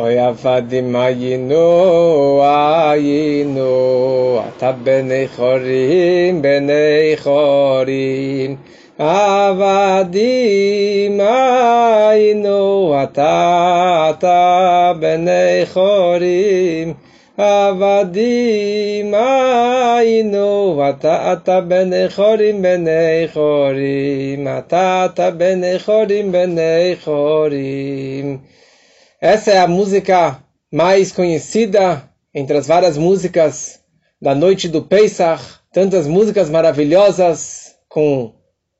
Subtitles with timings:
[0.00, 8.56] אוי עבדים היינו, היינו, אתה בני חורים, בני חורים.
[8.98, 10.40] עבדים
[11.20, 16.94] היינו, אתה, אתה בני חורים.
[17.36, 28.36] עבדים היינו, אתה אתה בני חורים בני חורים, אתה אתה בני חורים bnei chorim.
[29.25, 30.39] Essa é a música
[30.71, 33.79] mais conhecida entre as várias músicas
[34.21, 35.41] da noite do Pesach,
[35.73, 38.35] tantas músicas maravilhosas com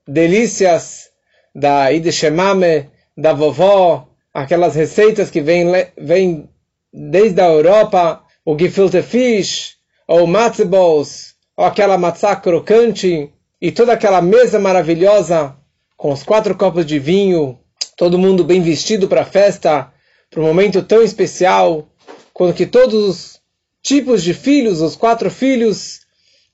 [0.08, 1.10] delícias
[1.56, 5.66] da Ideshemame, da vovó, aquelas receitas que vêm
[5.98, 6.48] vem
[6.94, 9.78] desde a Europa, o gefilte fish,
[10.08, 15.56] ou matzo balls, ou aquela matzá crocante, e toda aquela mesa maravilhosa,
[15.98, 17.58] com os quatro copos de vinho,
[17.98, 19.92] todo mundo bem vestido para a festa,
[20.36, 21.88] para um momento tão especial,
[22.34, 23.42] quando que todos os
[23.82, 26.02] tipos de filhos, os quatro filhos,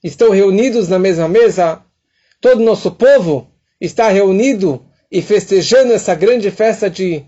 [0.04, 1.82] estão reunidos na mesma mesa,
[2.40, 7.26] todo o nosso povo está reunido e festejando essa grande festa de,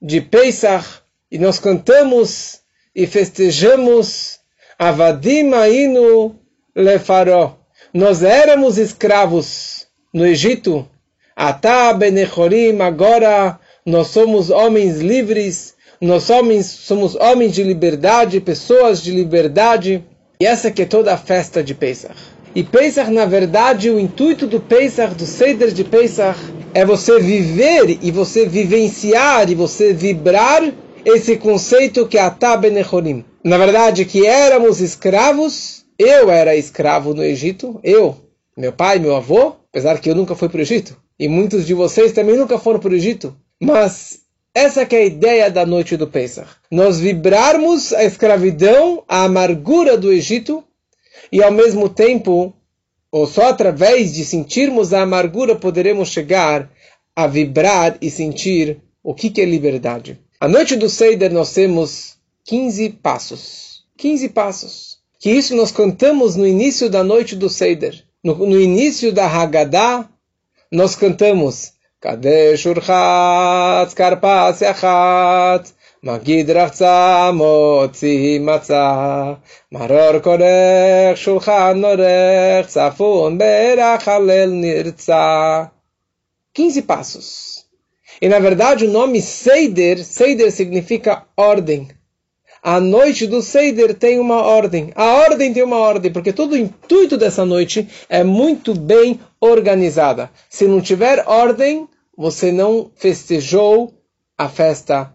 [0.00, 0.86] de Pesach,
[1.28, 2.60] e nós cantamos
[2.94, 4.38] e festejamos
[4.78, 6.38] Avadim Ainu
[6.72, 7.58] Lefaró.
[7.92, 10.88] Nós éramos escravos no Egito.
[11.34, 19.10] Atá Benechorim, agora nós somos homens livres, nós homens, somos homens de liberdade, pessoas de
[19.10, 20.04] liberdade.
[20.40, 22.14] E essa que é toda a festa de Pesach.
[22.54, 26.38] E Pesach, na verdade, o intuito do Pesach, do Seder de Pesach,
[26.74, 30.62] é você viver e você vivenciar e você vibrar
[31.04, 33.24] esse conceito que é Atá Benechorim.
[33.44, 38.16] Na verdade, que éramos escravos, eu era escravo no Egito, eu,
[38.56, 41.72] meu pai, meu avô, apesar que eu nunca fui para o Egito, e muitos de
[41.72, 44.25] vocês também nunca foram para o Egito, mas
[44.56, 46.48] essa é a ideia da noite do Pesach.
[46.70, 50.64] Nós vibrarmos a escravidão, a amargura do Egito,
[51.30, 52.54] e ao mesmo tempo,
[53.12, 56.70] ou só através de sentirmos a amargura, poderemos chegar
[57.14, 60.18] a vibrar e sentir o que é liberdade.
[60.40, 63.84] A noite do Seider nós temos 15 passos.
[63.98, 64.96] 15 passos.
[65.20, 68.04] Que isso nós cantamos no início da noite do Seider.
[68.24, 70.08] No, no início da Haggadah,
[70.72, 75.72] nós cantamos Kadesh Urchatz Karpas Yachatz
[76.04, 79.40] Magid Rachza Motzi Matzah
[79.72, 85.70] Maror Korech Shulchan Norech Tzafun Berach Halel Nirtzah
[86.52, 87.64] 15 passos.
[88.20, 91.88] E na verdade o nome Seider, Seider significa ordem.
[92.68, 94.90] A noite do Seider tem uma ordem.
[94.96, 100.28] A ordem tem uma ordem, porque todo o intuito dessa noite é muito bem organizada.
[100.50, 101.88] Se não tiver ordem,
[102.18, 103.94] você não festejou
[104.36, 105.14] a festa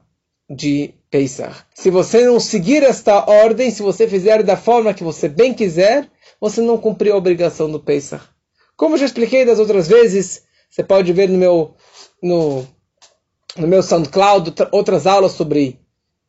[0.49, 1.65] de Pesach.
[1.75, 6.09] Se você não seguir esta ordem, se você fizer da forma que você bem quiser,
[6.39, 8.23] você não cumpriu a obrigação do Pesach.
[8.77, 11.75] Como já expliquei das outras vezes, você pode ver no meu
[12.23, 12.65] no
[13.57, 15.81] no meu SoundCloud outras aulas sobre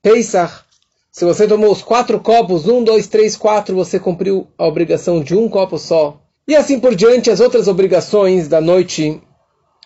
[0.03, 0.72] Pesach.
[1.12, 5.37] Se você tomou os quatro copos, um, dois, três, quatro, você cumpriu a obrigação de
[5.37, 6.19] um copo só.
[6.49, 9.21] E assim por diante, as outras obrigações da noite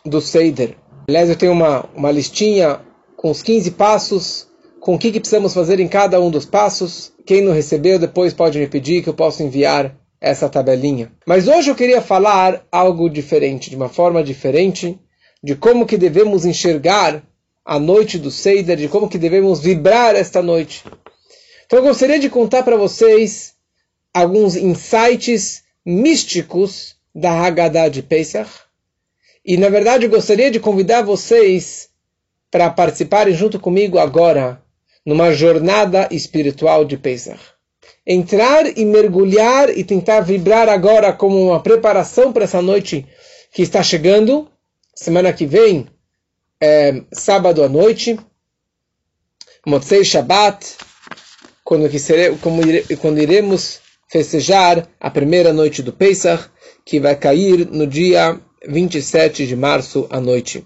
[0.05, 0.77] do Seder.
[1.09, 2.79] Aliás, eu tenho uma, uma listinha
[3.17, 4.47] com os 15 passos,
[4.79, 7.13] com o que, que precisamos fazer em cada um dos passos.
[7.27, 11.11] Quem não recebeu, depois pode me pedir que eu possa enviar essa tabelinha.
[11.27, 14.97] Mas hoje eu queria falar algo diferente, de uma forma diferente,
[15.43, 17.21] de como que devemos enxergar
[17.65, 20.85] a noite do Seider, de como que devemos vibrar esta noite.
[21.67, 23.55] Então eu gostaria de contar para vocês
[24.15, 28.51] alguns insights místicos da Haggadah de Pesach.
[29.45, 31.89] E na verdade eu gostaria de convidar vocês
[32.51, 34.63] para participarem junto comigo agora
[35.05, 37.41] numa jornada espiritual de Pesach.
[38.07, 43.05] Entrar e mergulhar e tentar vibrar agora como uma preparação para essa noite
[43.53, 44.49] que está chegando
[44.95, 45.89] semana que vem,
[46.61, 48.19] é, sábado à noite,
[49.67, 50.77] Motzei Shabbat,
[51.67, 51.91] quando,
[53.01, 56.45] quando iremos festejar a primeira noite do Pesach,
[56.85, 60.65] que vai cair no dia 27 de março à noite.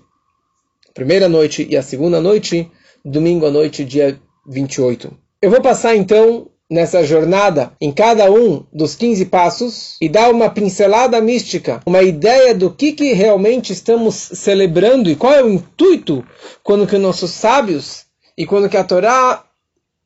[0.92, 2.70] primeira noite e a segunda noite,
[3.02, 5.10] domingo à noite, dia 28.
[5.40, 10.50] Eu vou passar então nessa jornada em cada um dos 15 passos e dar uma
[10.50, 16.22] pincelada mística, uma ideia do que, que realmente estamos celebrando e qual é o intuito
[16.62, 18.04] quando que nossos sábios
[18.36, 19.49] e quando que a Torá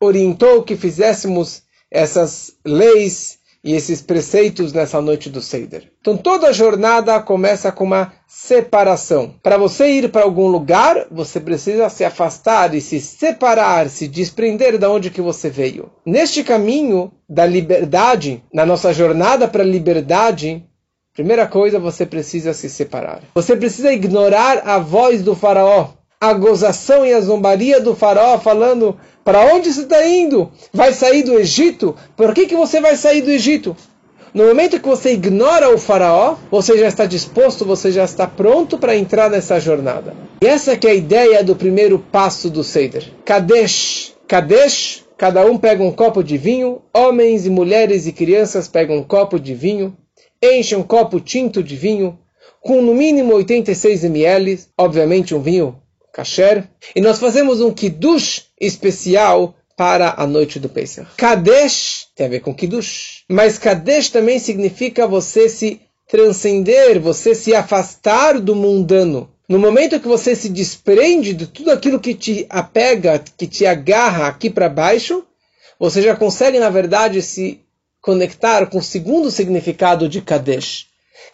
[0.00, 5.90] orientou que fizéssemos essas leis e esses preceitos nessa noite do Seder.
[6.00, 9.34] Então toda jornada começa com uma separação.
[9.42, 14.76] Para você ir para algum lugar, você precisa se afastar e se separar, se desprender
[14.76, 15.90] de onde que você veio.
[16.04, 20.62] Neste caminho da liberdade, na nossa jornada para a liberdade,
[21.14, 23.22] primeira coisa, você precisa se separar.
[23.34, 25.88] Você precisa ignorar a voz do faraó,
[26.20, 30.50] a gozação e a zombaria do faraó falando para onde você está indo?
[30.72, 31.94] Vai sair do Egito?
[32.16, 33.76] Por que, que você vai sair do Egito?
[34.34, 38.76] No momento que você ignora o faraó, você já está disposto, você já está pronto
[38.76, 40.12] para entrar nessa jornada.
[40.42, 43.12] E essa que é a ideia do primeiro passo do Seder.
[43.24, 44.12] Kadesh.
[44.26, 49.04] Kadesh, cada um pega um copo de vinho, homens e mulheres e crianças pegam um
[49.04, 49.96] copo de vinho,
[50.42, 52.18] enchem um copo tinto de vinho,
[52.60, 55.78] com no mínimo 86 ml, obviamente um vinho
[56.14, 56.64] kasher,
[56.94, 61.08] e nós fazemos um kiddush especial para a noite do Pesach.
[61.16, 67.52] Kadesh tem a ver com kiddush, mas Kadesh também significa você se transcender, você se
[67.52, 69.28] afastar do mundano.
[69.48, 74.28] No momento que você se desprende de tudo aquilo que te apega, que te agarra
[74.28, 75.24] aqui para baixo,
[75.78, 77.60] você já consegue, na verdade, se
[78.00, 80.86] conectar com o segundo significado de Kadesh,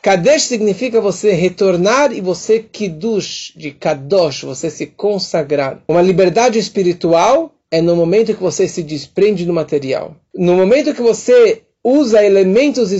[0.03, 5.82] Kadesh significa você retornar e você kiddush, de kadosh, você se consagrar.
[5.88, 10.17] Uma liberdade espiritual é no momento que você se desprende do material.
[10.35, 12.91] No momento que você usa elementos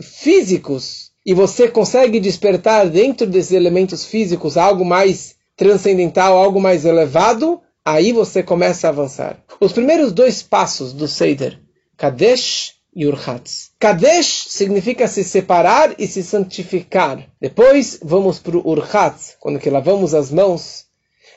[0.00, 7.60] físicos e você consegue despertar dentro desses elementos físicos algo mais transcendental, algo mais elevado,
[7.84, 9.42] aí você começa a avançar.
[9.60, 11.58] Os primeiros dois passos do Seder,
[11.96, 13.72] Kadesh e Urhatz.
[13.78, 17.28] Kadesh significa se separar e se santificar.
[17.38, 20.86] Depois vamos para o Urhatz, quando que lavamos as mãos.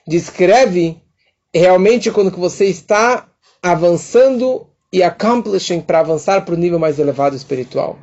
[0.07, 1.01] Descreve
[1.53, 3.27] realmente quando que você está
[3.61, 7.99] avançando e accomplishing para avançar para o nível mais elevado espiritual.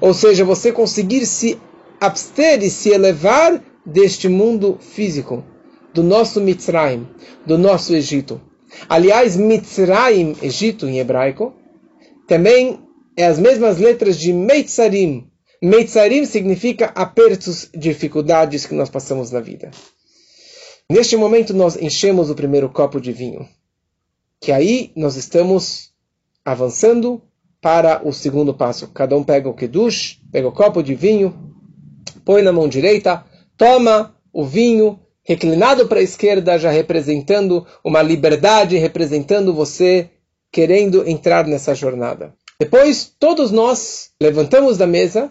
[0.00, 1.60] Ou seja, você conseguir se
[2.00, 5.44] abster e se elevar deste mundo físico,
[5.92, 7.06] do nosso Mitzrayim,
[7.44, 8.40] do nosso Egito.
[8.88, 11.54] Aliás, Mitzrayim, Egito em hebraico,
[12.26, 12.85] também
[13.16, 15.30] é as mesmas letras de Meitzarim.
[15.62, 19.70] Meitzarim significa apertos, dificuldades que nós passamos na vida.
[20.88, 23.48] Neste momento nós enchemos o primeiro copo de vinho,
[24.40, 25.90] que aí nós estamos
[26.44, 27.22] avançando
[27.60, 28.86] para o segundo passo.
[28.88, 31.34] Cada um pega o kedush, pega o copo de vinho,
[32.24, 33.24] põe na mão direita,
[33.56, 40.10] toma o vinho, reclinado para a esquerda, já representando uma liberdade, representando você
[40.52, 42.32] querendo entrar nessa jornada.
[42.58, 45.30] Depois, todos nós levantamos da mesa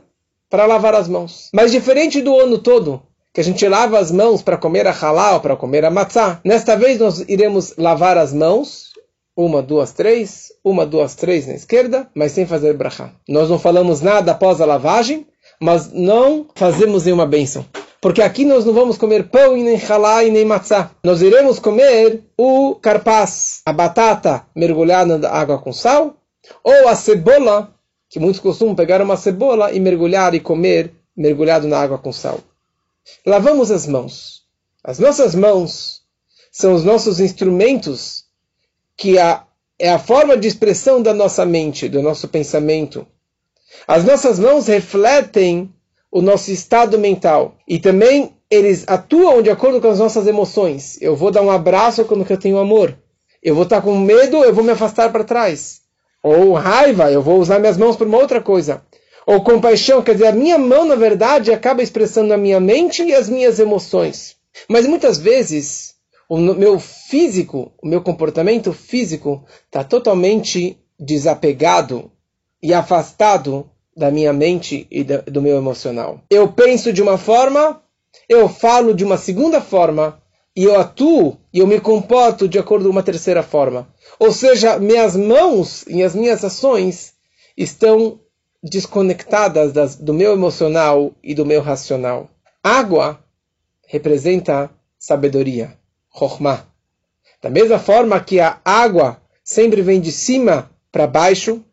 [0.49, 1.49] para lavar as mãos.
[1.53, 3.01] Mas diferente do ano todo,
[3.33, 6.75] que a gente lava as mãos para comer a halal, para comer a matzá, nesta
[6.75, 8.91] vez nós iremos lavar as mãos,
[9.35, 13.11] uma, duas, três, uma, duas, três na esquerda, mas sem fazer brachá.
[13.27, 15.27] Nós não falamos nada após a lavagem,
[15.59, 17.65] mas não fazemos nenhuma bênção.
[17.99, 20.91] Porque aqui nós não vamos comer pão e nem halá e nem matzá.
[21.03, 26.15] Nós iremos comer o carpaz, a batata mergulhada na água com sal,
[26.63, 27.73] ou a cebola,
[28.09, 32.39] que muitos costumam pegar uma cebola e mergulhar e comer mergulhado na água com sal.
[33.25, 34.43] Lavamos as mãos.
[34.83, 36.01] As nossas mãos
[36.51, 38.25] são os nossos instrumentos
[38.97, 43.05] que é a forma de expressão da nossa mente, do nosso pensamento.
[43.87, 45.73] As nossas mãos refletem
[46.11, 51.01] o nosso estado mental e também eles atuam de acordo com as nossas emoções.
[51.01, 52.97] Eu vou dar um abraço quando eu tenho amor.
[53.43, 55.81] Eu vou estar com medo, eu vou me afastar para trás.
[56.27, 58.81] Ou raiva, eu vou usar minhas mãos para uma outra coisa.
[59.27, 63.13] Ou compaixão, quer dizer, a minha mão, na verdade, acaba expressando a minha mente e
[63.13, 64.35] as minhas emoções.
[64.67, 65.93] Mas muitas vezes,
[66.27, 72.11] o meu físico, o meu comportamento físico está totalmente desapegado
[72.59, 76.21] e afastado da minha mente e do meu emocional.
[76.27, 77.83] Eu penso de uma forma,
[78.27, 80.19] eu falo de uma segunda forma,
[80.55, 83.87] e eu atuo e eu me comporto de acordo com uma terceira forma.
[84.19, 87.13] Ou seja, minhas mãos e as minhas ações
[87.55, 88.19] estão
[88.61, 92.29] desconectadas das, do meu emocional e do meu racional.
[92.61, 93.23] Água
[93.87, 94.69] representa
[94.99, 95.77] sabedoria,
[96.13, 96.65] chokhmah.
[97.41, 101.63] Da mesma forma que a água sempre vem de cima para baixo,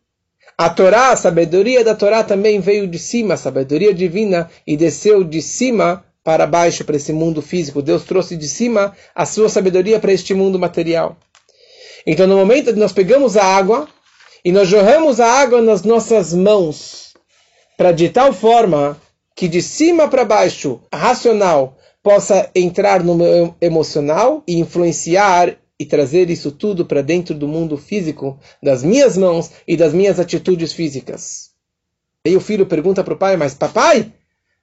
[0.57, 5.25] a Torá, a sabedoria da Torá também veio de cima, a sabedoria divina, e desceu
[5.25, 7.81] de cima para baixo, para esse mundo físico.
[7.81, 11.17] Deus trouxe de cima a sua sabedoria para este mundo material.
[12.05, 13.87] Então, no momento que nós pegamos a água
[14.43, 17.13] e nós jorramos a água nas nossas mãos,
[17.77, 18.97] para de tal forma
[19.35, 26.29] que de cima para baixo, racional, possa entrar no meu emocional e influenciar e trazer
[26.29, 31.51] isso tudo para dentro do mundo físico, das minhas mãos e das minhas atitudes físicas.
[32.25, 34.11] Aí o filho pergunta para o pai, mas papai,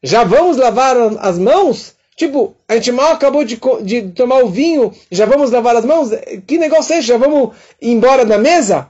[0.02, 1.95] já vamos lavar as mãos?
[2.16, 6.11] Tipo, a gente mal acabou de, de tomar o vinho, já vamos lavar as mãos?
[6.47, 7.09] Que negócio é esse?
[7.09, 8.88] Já vamos embora da mesa?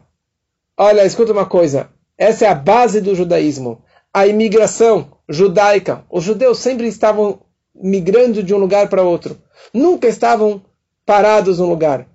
[0.76, 1.88] Olha, escuta uma coisa.
[2.18, 3.82] Essa é a base do judaísmo.
[4.12, 6.04] A imigração judaica.
[6.10, 7.40] Os judeus sempre estavam
[7.74, 9.38] migrando de um lugar para outro.
[9.72, 10.62] Nunca estavam
[11.06, 12.06] parados num lugar.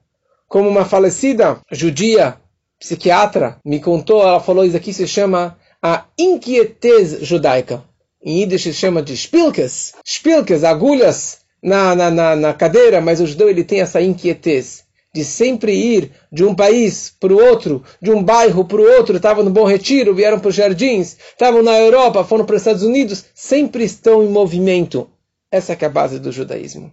[0.47, 2.37] Como uma falecida judia,
[2.79, 7.83] psiquiatra, me contou, ela falou, isso aqui se chama a inquietez judaica.
[8.25, 9.93] Em Yiddish se chama de spilkes.
[10.03, 15.23] Spilkes, agulhas na, na, na, na cadeira, mas o judeu ele tem essa inquietez de
[15.23, 19.45] sempre ir de um país para o outro, de um bairro para o outro, estavam
[19.45, 23.23] no Bom Retiro, vieram para os Jardins, estavam na Europa, foram para os Estados Unidos,
[23.33, 25.09] sempre estão em movimento.
[25.49, 26.91] Essa é, é a base do judaísmo.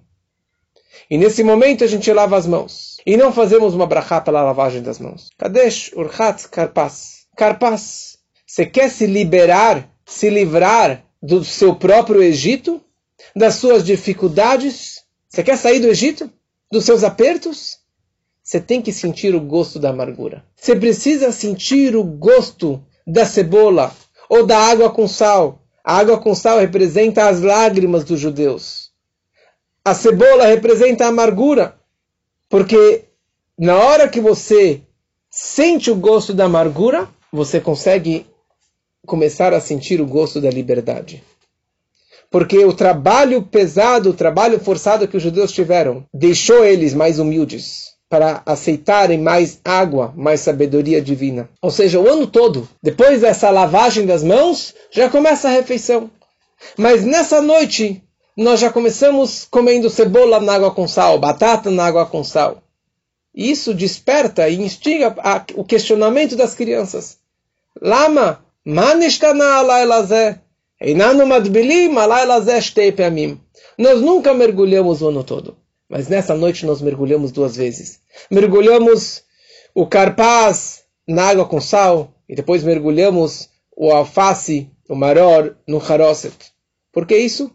[1.10, 2.98] E nesse momento a gente lava as mãos.
[3.04, 5.30] E não fazemos uma brachá pela lavagem das mãos.
[5.36, 7.26] Kadesh, Urchat, Karpas.
[7.36, 8.18] Karpas.
[8.46, 12.80] Você quer se liberar, se livrar do seu próprio Egito?
[13.36, 15.04] Das suas dificuldades?
[15.28, 16.30] Você quer sair do Egito?
[16.70, 17.78] Dos seus apertos?
[18.42, 20.44] Você tem que sentir o gosto da amargura.
[20.56, 23.94] Você precisa sentir o gosto da cebola
[24.28, 25.62] ou da água com sal.
[25.84, 28.90] A água com sal representa as lágrimas dos judeus.
[29.84, 31.76] A cebola representa a amargura.
[32.48, 33.04] Porque
[33.56, 34.82] na hora que você
[35.30, 38.26] sente o gosto da amargura, você consegue
[39.06, 41.22] começar a sentir o gosto da liberdade.
[42.30, 47.92] Porque o trabalho pesado, o trabalho forçado que os judeus tiveram, deixou eles mais humildes
[48.08, 51.48] para aceitarem mais água, mais sabedoria divina.
[51.60, 56.10] Ou seja, o ano todo, depois dessa lavagem das mãos, já começa a refeição.
[56.76, 58.02] Mas nessa noite,
[58.36, 62.62] nós já começamos comendo cebola na água com sal, batata na água com sal.
[63.34, 65.14] Isso desperta e instiga
[65.54, 67.18] o questionamento das crianças.
[67.80, 68.44] Lama,
[73.76, 75.56] Nós nunca mergulhamos o ano todo.
[75.88, 78.00] Mas nessa noite nós mergulhamos duas vezes.
[78.30, 79.22] Mergulhamos
[79.74, 86.52] o carpaz na água com sal e depois mergulhamos o alface, o maror, no haroset.
[86.92, 87.50] Por que isso?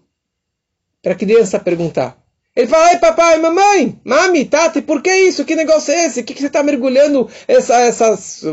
[1.01, 2.17] Para a criança perguntar.
[2.55, 5.45] Ele fala, ei papai, mamãe, mami, tati, por que isso?
[5.45, 6.21] Que negócio é esse?
[6.21, 8.43] O que, que você está mergulhando essa, essas,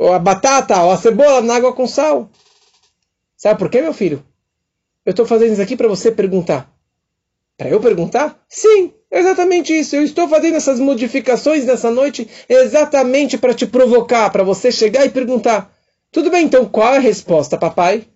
[0.00, 2.30] a batata ou a cebola na água com sal?
[3.36, 4.24] Sabe por quê, meu filho?
[5.04, 6.72] Eu estou fazendo isso aqui para você perguntar.
[7.56, 8.42] Para eu perguntar?
[8.48, 9.94] Sim, exatamente isso.
[9.94, 15.10] Eu estou fazendo essas modificações nessa noite exatamente para te provocar, para você chegar e
[15.10, 15.72] perguntar.
[16.10, 18.06] Tudo bem, então qual é a resposta, papai?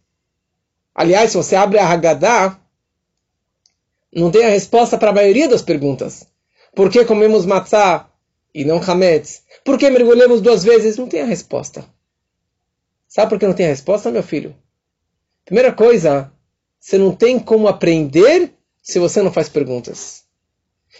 [0.94, 2.58] Aliás, se você abre a Haggadah,
[4.12, 6.26] não tem a resposta para a maioria das perguntas.
[6.74, 8.07] Por que comemos matzá
[8.58, 9.44] e não hametz?
[9.64, 10.96] Por que mergulhamos duas vezes?
[10.96, 11.86] Não tem a resposta.
[13.06, 14.52] Sabe por que não tem a resposta, meu filho?
[15.44, 16.32] Primeira coisa,
[16.80, 20.24] você não tem como aprender se você não faz perguntas.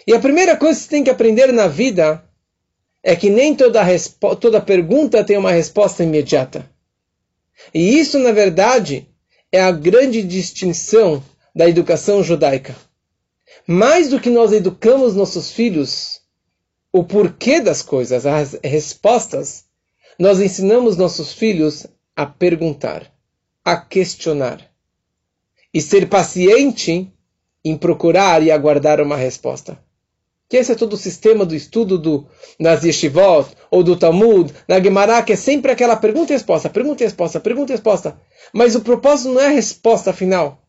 [0.07, 2.23] E a primeira coisa que você tem que aprender na vida
[3.03, 3.83] é que nem toda,
[4.39, 6.65] toda pergunta tem uma resposta imediata.
[7.73, 9.05] E isso, na verdade,
[9.51, 11.21] é a grande distinção
[11.53, 12.73] da educação judaica.
[13.67, 16.18] Mais do que nós educamos nossos filhos
[16.91, 19.65] o porquê das coisas, as respostas,
[20.17, 23.11] nós ensinamos nossos filhos a perguntar,
[23.63, 24.69] a questionar
[25.73, 27.11] e ser paciente
[27.63, 29.77] em procurar e aguardar uma resposta.
[30.49, 32.27] Que esse é todo o sistema do estudo do,
[32.59, 37.03] nas yeshivot, ou do Talmud, na Gemara, que é sempre aquela pergunta e resposta, pergunta
[37.03, 38.19] e resposta, pergunta e resposta.
[38.51, 40.63] Mas o propósito não é a resposta final.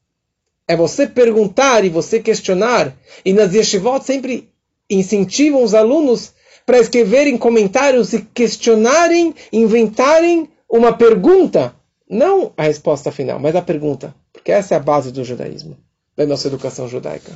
[0.68, 2.94] É você perguntar e você questionar.
[3.24, 4.50] E nas yeshivot sempre
[4.90, 6.32] incentivam os alunos
[6.66, 11.75] para escreverem comentários e questionarem, inventarem uma pergunta.
[12.09, 14.14] Não a resposta final, mas a pergunta.
[14.32, 15.76] Porque essa é a base do judaísmo
[16.16, 17.32] da nossa educação judaica.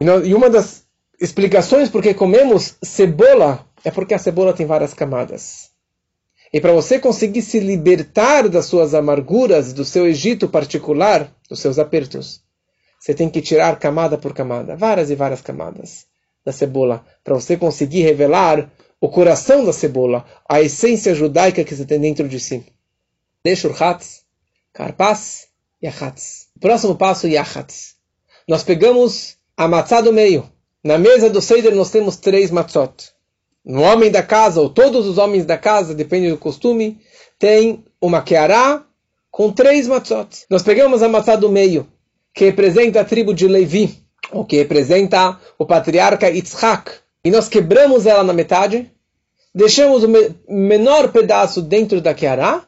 [0.00, 0.84] E uma das
[1.20, 5.70] explicações por que comemos cebola é porque a cebola tem várias camadas.
[6.52, 11.78] E para você conseguir se libertar das suas amarguras, do seu Egito particular, dos seus
[11.78, 12.42] apertos,
[12.98, 16.06] você tem que tirar camada por camada, várias e várias camadas
[16.44, 21.84] da cebola, para você conseguir revelar o coração da cebola, a essência judaica que você
[21.84, 22.64] tem dentro de si.
[23.44, 24.22] Deixa Hatz,
[24.72, 25.46] Karpas
[25.80, 26.48] e Achatz.
[26.60, 27.94] Próximo passo, Yachatz.
[28.48, 30.50] Nós pegamos a matzá do meio.
[30.82, 33.12] Na mesa do Seder nós temos três matzot.
[33.64, 37.00] No homem da casa, ou todos os homens da casa, depende do costume,
[37.38, 38.84] tem uma keará
[39.30, 40.46] com três matzot.
[40.50, 41.86] Nós pegamos a matzá do meio,
[42.34, 46.90] que representa a tribo de Levi, ou que representa o patriarca Yitzhak.
[47.24, 48.90] E nós quebramos ela na metade,
[49.54, 50.08] deixamos o
[50.48, 52.62] menor pedaço dentro da keará,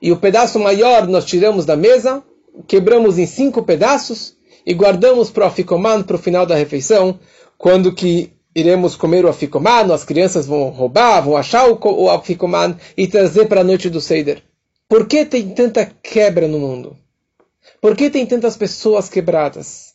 [0.00, 2.22] e o pedaço maior nós tiramos da mesa,
[2.66, 7.18] quebramos em cinco pedaços e guardamos para o aficomano para o final da refeição,
[7.56, 12.22] quando que iremos comer o aficomano, as crianças vão roubar, vão achar o, o
[12.96, 14.42] e trazer para a noite do Seider.
[14.88, 16.96] Por que tem tanta quebra no mundo?
[17.80, 19.87] Por que tem tantas pessoas quebradas?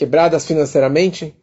[0.00, 1.36] Quebradas financeiramente,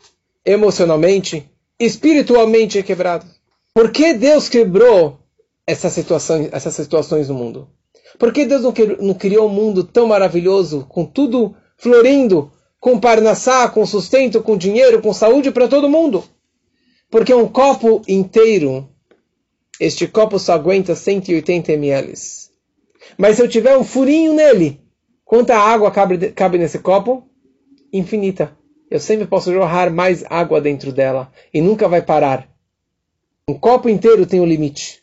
[0.43, 1.47] emocionalmente,
[1.79, 3.29] espiritualmente quebradas.
[3.71, 5.19] Por que Deus quebrou
[5.67, 7.69] essas situações, essas situações no mundo?
[8.17, 13.85] Por que Deus não criou um mundo tão maravilhoso, com tudo florindo, com parnassá, com
[13.85, 16.23] sustento, com dinheiro, com saúde para todo mundo?
[17.11, 18.89] Porque um copo inteiro,
[19.79, 22.11] este copo só aguenta 180 ml.
[23.19, 24.81] Mas se eu tiver um furinho nele,
[25.23, 27.23] quanta água cabe, cabe nesse copo?
[27.91, 28.55] Infinita.
[28.89, 32.47] Eu sempre posso jorrar mais água dentro dela e nunca vai parar.
[33.49, 35.01] Um copo inteiro tem um limite.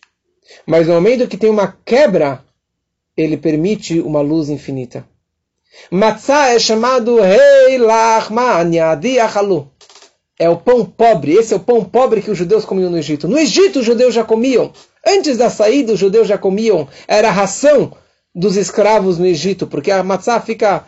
[0.66, 2.44] Mas no momento que tem uma quebra,
[3.16, 5.06] ele permite uma luz infinita.
[5.90, 7.18] Matzah é chamado
[10.38, 11.32] É o pão pobre.
[11.32, 13.28] Esse é o pão pobre que os judeus comiam no Egito.
[13.28, 14.72] No Egito os judeus já comiam.
[15.06, 16.88] Antes da saída os judeus já comiam.
[17.06, 17.92] Era a ração
[18.34, 20.84] dos escravos no Egito, porque a matzah fica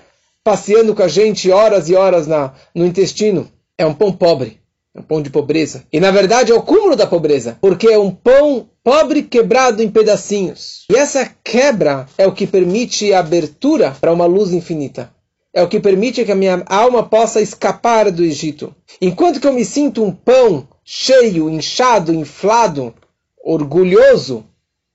[0.46, 3.48] passeando com a gente horas e horas na, no intestino.
[3.76, 4.60] É um pão pobre.
[4.94, 5.82] É um pão de pobreza.
[5.92, 9.90] E na verdade é o cúmulo da pobreza, porque é um pão pobre quebrado em
[9.90, 10.84] pedacinhos.
[10.88, 15.12] E essa quebra é o que permite a abertura para uma luz infinita.
[15.52, 18.72] É o que permite que a minha alma possa escapar do Egito.
[19.00, 22.94] Enquanto que eu me sinto um pão cheio, inchado, inflado,
[23.42, 24.46] orgulhoso,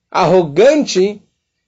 [0.10, 1.22] arrogante,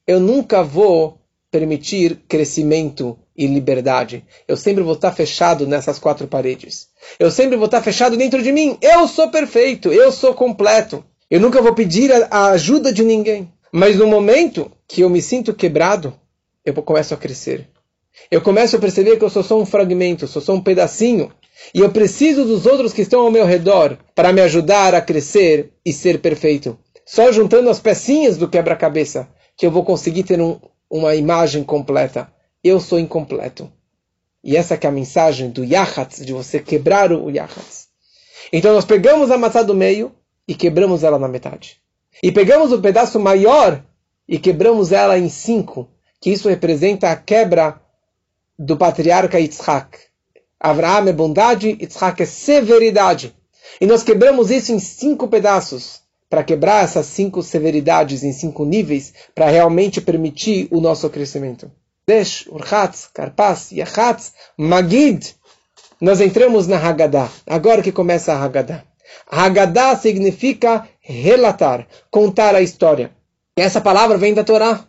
[0.07, 1.19] eu nunca vou
[1.51, 4.23] permitir crescimento e liberdade.
[4.47, 6.87] Eu sempre vou estar fechado nessas quatro paredes.
[7.19, 8.77] Eu sempre vou estar fechado dentro de mim.
[8.81, 11.03] Eu sou perfeito, eu sou completo.
[11.29, 13.51] Eu nunca vou pedir a, ajuda de ninguém.
[13.71, 16.13] Mas no momento que eu me sinto quebrado,
[16.63, 17.67] eu começo a crescer.
[18.29, 21.31] Eu começo a perceber que eu sou só um fragmento, sou só um pedacinho.
[21.73, 25.71] E eu preciso dos outros que estão ao meu redor para me ajudar a crescer
[25.83, 26.77] e ser perfeito.
[27.05, 30.59] Só juntando as pecinhas do quebra-cabeça que eu vou conseguir ter um,
[30.89, 32.31] uma imagem completa
[32.63, 33.71] eu sou incompleto.
[34.43, 37.87] E essa é a mensagem do Yahatz, de você quebrar o Yahatz.
[38.51, 40.11] Então nós pegamos a maçã do meio
[40.47, 41.81] e quebramos ela na metade.
[42.21, 43.83] E pegamos o pedaço maior
[44.27, 45.87] e quebramos ela em cinco,
[46.19, 47.81] que isso representa a quebra
[48.57, 49.97] do patriarca Yitzhak.
[50.59, 53.35] Avraham é bondade, Yitzhak é severidade.
[53.81, 59.13] E nós quebramos isso em cinco pedaços, para quebrar essas cinco severidades em cinco níveis,
[59.33, 61.71] para realmente permitir o nosso crescimento.
[62.05, 65.37] Desh, Urchatz, Karpas, Yachatz, Magid.
[66.01, 67.31] Nós entramos na Haggadah.
[67.47, 68.83] Agora que começa a Haggadah.
[69.27, 73.11] Haggadah significa relatar, contar a história.
[73.57, 74.85] E essa palavra vem da Torá.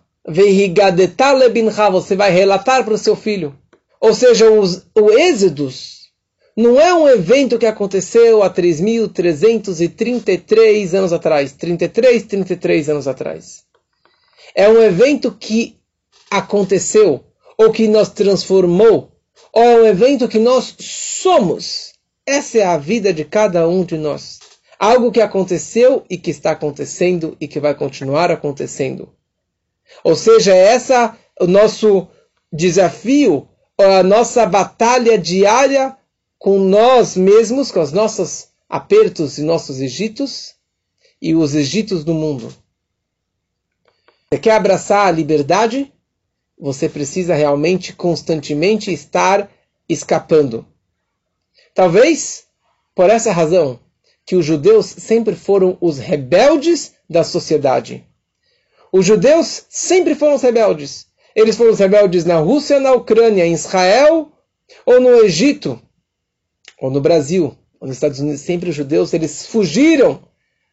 [1.92, 3.56] Você vai relatar para o seu filho.
[4.00, 6.10] Ou seja, os, o Êxodos
[6.56, 11.52] não é um evento que aconteceu há 3.333 anos atrás.
[11.52, 13.62] 33, 33 anos atrás.
[14.54, 15.78] É um evento que
[16.38, 17.24] aconteceu,
[17.56, 19.12] ou que nos transformou,
[19.52, 21.92] ou é um evento que nós somos.
[22.26, 24.40] Essa é a vida de cada um de nós.
[24.78, 29.12] Algo que aconteceu e que está acontecendo e que vai continuar acontecendo.
[30.02, 32.08] Ou seja, é essa o nosso
[32.52, 35.96] desafio, a nossa batalha diária
[36.38, 40.54] com nós mesmos, com os nossos apertos e nossos egitos
[41.20, 42.52] e os egitos do mundo.
[44.28, 45.92] Você quer abraçar a liberdade?
[46.58, 49.50] Você precisa realmente constantemente estar
[49.88, 50.66] escapando.
[51.74, 52.44] Talvez
[52.94, 53.80] por essa razão
[54.24, 58.04] que os judeus sempre foram os rebeldes da sociedade.
[58.92, 61.06] Os judeus sempre foram os rebeldes.
[61.34, 64.32] Eles foram os rebeldes na Rússia, na Ucrânia, em Israel
[64.86, 65.80] ou no Egito
[66.80, 68.40] ou no Brasil, ou nos Estados Unidos.
[68.40, 70.22] Sempre os judeus eles fugiram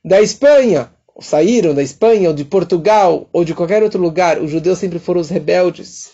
[0.03, 4.79] da Espanha saíram da Espanha ou de Portugal ou de qualquer outro lugar, os judeus
[4.79, 6.11] sempre foram os rebeldes.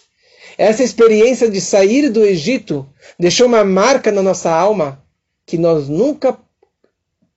[0.57, 2.87] Essa experiência de sair do Egito
[3.19, 5.03] deixou uma marca na nossa alma
[5.45, 6.37] que nós nunca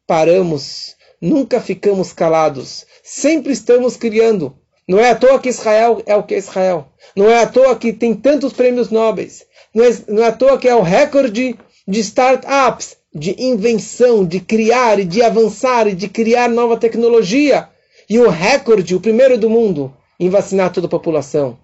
[0.07, 4.57] paramos, nunca ficamos calados, sempre estamos criando.
[4.89, 6.89] Não é à toa que Israel é o que é Israel.
[7.15, 9.45] Não é à toa que tem tantos prêmios nobres.
[9.73, 14.41] Não é, não é à toa que é o recorde de startups de invenção, de
[14.41, 17.69] criar e de avançar e de criar nova tecnologia.
[18.09, 21.59] E o recorde, o primeiro do mundo, em vacinar toda a população.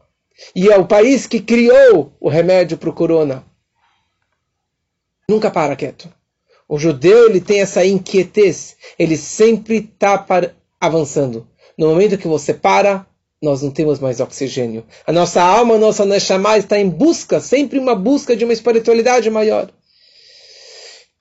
[0.55, 3.45] E é o país que criou o remédio para o corona.
[5.29, 6.09] Nunca para quieto.
[6.69, 8.77] O judeu ele tem essa inquietez.
[8.99, 10.25] Ele sempre está
[10.81, 11.47] avançando.
[11.79, 13.07] No momento que você para,
[13.41, 14.85] nós não temos mais oxigênio.
[15.07, 19.31] A nossa alma, a nossa Neshama está em busca, sempre uma busca de uma espiritualidade
[19.31, 19.71] maior.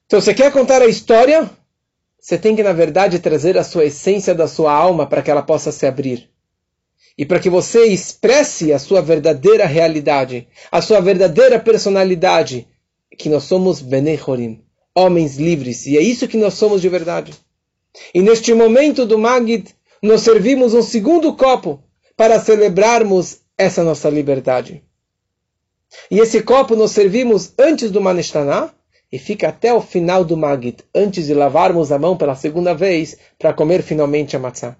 [0.05, 1.49] Então, você quer contar a história?
[2.19, 5.41] Você tem que, na verdade, trazer a sua essência da sua alma para que ela
[5.41, 6.29] possa se abrir.
[7.17, 12.67] E para que você expresse a sua verdadeira realidade, a sua verdadeira personalidade,
[13.17, 14.63] que nós somos Benechorim,
[14.93, 17.33] homens livres, e é isso que nós somos de verdade.
[18.13, 21.81] E neste momento do Magid, nós servimos um segundo copo
[22.17, 24.83] para celebrarmos essa nossa liberdade.
[26.11, 28.74] E esse copo nós servimos antes do Manishtaná
[29.15, 33.17] e fica até o final do Magid, antes de lavarmos a mão pela segunda vez
[33.39, 34.75] para comer finalmente a matzah.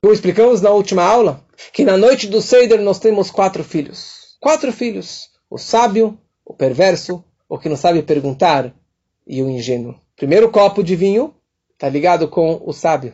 [0.00, 4.36] Como explicamos na última aula, que na noite do Seder nós temos quatro filhos.
[4.38, 5.28] Quatro filhos.
[5.50, 8.72] O sábio, o perverso, o que não sabe perguntar
[9.26, 9.96] e o ingênuo.
[10.14, 11.34] Primeiro copo de vinho
[11.72, 13.12] está ligado com o sábio.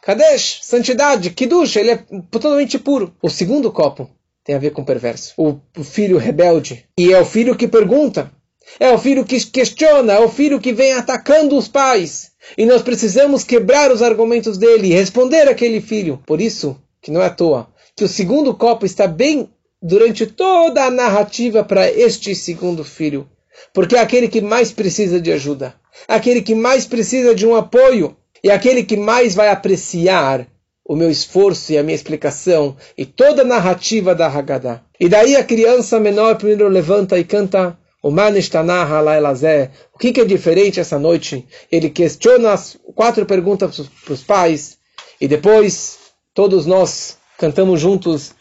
[0.00, 1.96] Kadesh, santidade, Kiddush, ele é
[2.30, 3.14] totalmente puro.
[3.20, 4.08] O segundo copo
[4.42, 5.34] tem a ver com o perverso.
[5.36, 6.86] O filho rebelde.
[6.96, 8.32] E é o filho que pergunta.
[8.78, 12.32] É o filho que questiona, é o filho que vem atacando os pais.
[12.56, 16.22] E nós precisamos quebrar os argumentos dele e responder aquele filho.
[16.26, 19.48] Por isso, que não é à toa, que o segundo copo está bem
[19.80, 23.28] durante toda a narrativa para este segundo filho.
[23.72, 25.74] Porque é aquele que mais precisa de ajuda,
[26.06, 30.46] aquele que mais precisa de um apoio e aquele que mais vai apreciar
[30.84, 34.82] o meu esforço e a minha explicação e toda a narrativa da Haggadah.
[35.00, 38.10] E daí a criança menor primeiro levanta e canta o
[39.92, 41.44] O que, que é diferente essa noite?
[41.72, 44.78] Ele questiona as quatro perguntas para os pais
[45.20, 45.98] e depois
[46.32, 48.32] todos nós cantamos juntos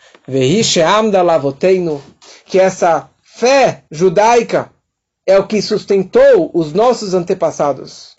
[2.46, 4.72] que essa fé judaica
[5.26, 8.14] é o que sustentou os nossos antepassados.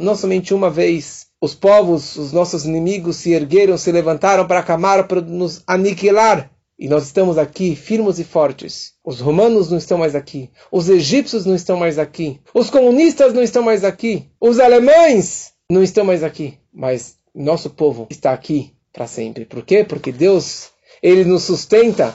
[0.00, 5.06] Não somente uma vez os povos, os nossos inimigos se ergueram, se levantaram para acamar,
[5.06, 6.50] para nos aniquilar.
[6.78, 8.92] E nós estamos aqui firmes e fortes.
[9.04, 10.50] Os romanos não estão mais aqui.
[10.70, 12.40] Os egípcios não estão mais aqui.
[12.52, 14.28] Os comunistas não estão mais aqui.
[14.40, 16.58] Os alemães não estão mais aqui.
[16.72, 19.44] Mas nosso povo está aqui para sempre.
[19.46, 19.84] Por quê?
[19.84, 20.68] Porque Deus,
[21.02, 22.14] Ele nos sustenta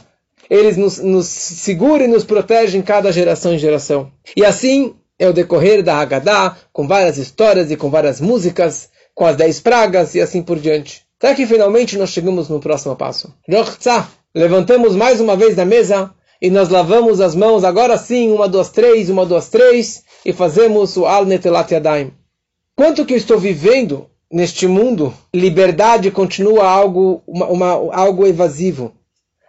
[0.52, 4.12] eles nos, nos seguram e nos protegem cada geração em geração.
[4.36, 9.26] E assim é o decorrer da Haggadah, com várias histórias e com várias músicas, com
[9.26, 11.04] as dez pragas e assim por diante.
[11.18, 13.34] Até que finalmente nós chegamos no próximo passo.
[14.34, 18.70] Levantamos mais uma vez da mesa e nós lavamos as mãos, agora sim, uma, duas,
[18.70, 22.14] três, uma, duas, três, e fazemos o Al Netelat Yadayim.
[22.76, 28.94] Quanto que eu estou vivendo neste mundo, liberdade continua algo, uma, uma, algo evasivo,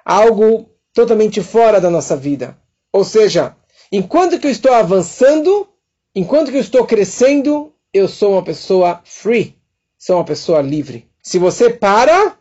[0.05, 2.59] algo totalmente fora da nossa vida.
[2.93, 3.57] Ou seja,
[3.91, 5.69] enquanto que eu estou avançando,
[6.15, 9.57] enquanto que eu estou crescendo, eu sou uma pessoa free,
[9.97, 11.09] sou uma pessoa livre.
[11.23, 12.37] Se você para,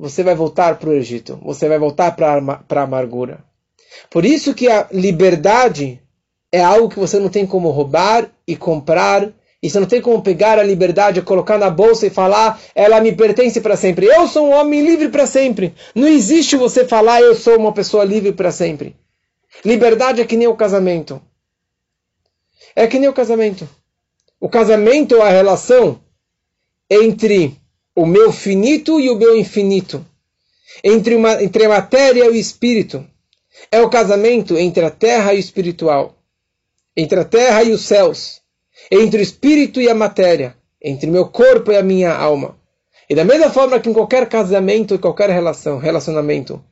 [0.00, 3.44] você vai voltar para o Egito, você vai voltar para a amargura.
[4.08, 6.00] Por isso que a liberdade
[6.50, 9.30] é algo que você não tem como roubar e comprar
[9.62, 13.12] e você não tem como pegar a liberdade, colocar na bolsa e falar, ela me
[13.12, 14.06] pertence para sempre.
[14.06, 15.74] Eu sou um homem livre para sempre.
[15.94, 18.96] Não existe você falar, eu sou uma pessoa livre para sempre.
[19.62, 21.20] Liberdade é que nem o casamento.
[22.74, 23.68] É que nem o casamento.
[24.40, 26.00] O casamento é a relação
[26.88, 27.59] entre
[28.00, 30.04] o meu finito e o meu infinito.
[30.82, 33.04] Entre, uma, entre a matéria e o espírito.
[33.70, 36.14] É o casamento entre a terra e o espiritual.
[36.96, 38.40] Entre a terra e os céus
[38.90, 42.56] entre o espírito e a matéria, entre meu corpo e a minha alma.
[43.08, 46.62] E da mesma forma que em qualquer casamento e qualquer relação, relacionamento,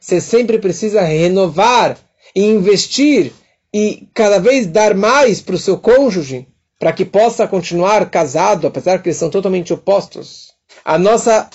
[0.00, 1.98] você sempre precisa renovar
[2.34, 3.32] e investir
[3.74, 6.46] e cada vez dar mais para o seu cônjuge
[6.78, 10.52] para que possa continuar casado, apesar que eles são totalmente opostos.
[10.88, 11.50] A nossa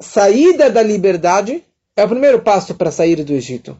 [0.00, 1.62] saída da liberdade
[1.96, 3.78] é o primeiro passo para sair do Egito.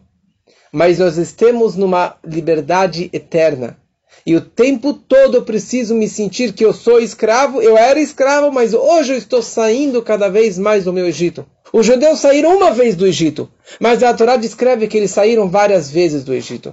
[0.72, 3.76] Mas nós estamos numa liberdade eterna
[4.24, 7.60] e o tempo todo eu preciso me sentir que eu sou escravo.
[7.60, 11.44] Eu era escravo, mas hoje eu estou saindo cada vez mais do meu Egito.
[11.72, 15.90] Os judeus saíram uma vez do Egito, mas a Torá descreve que eles saíram várias
[15.90, 16.72] vezes do Egito.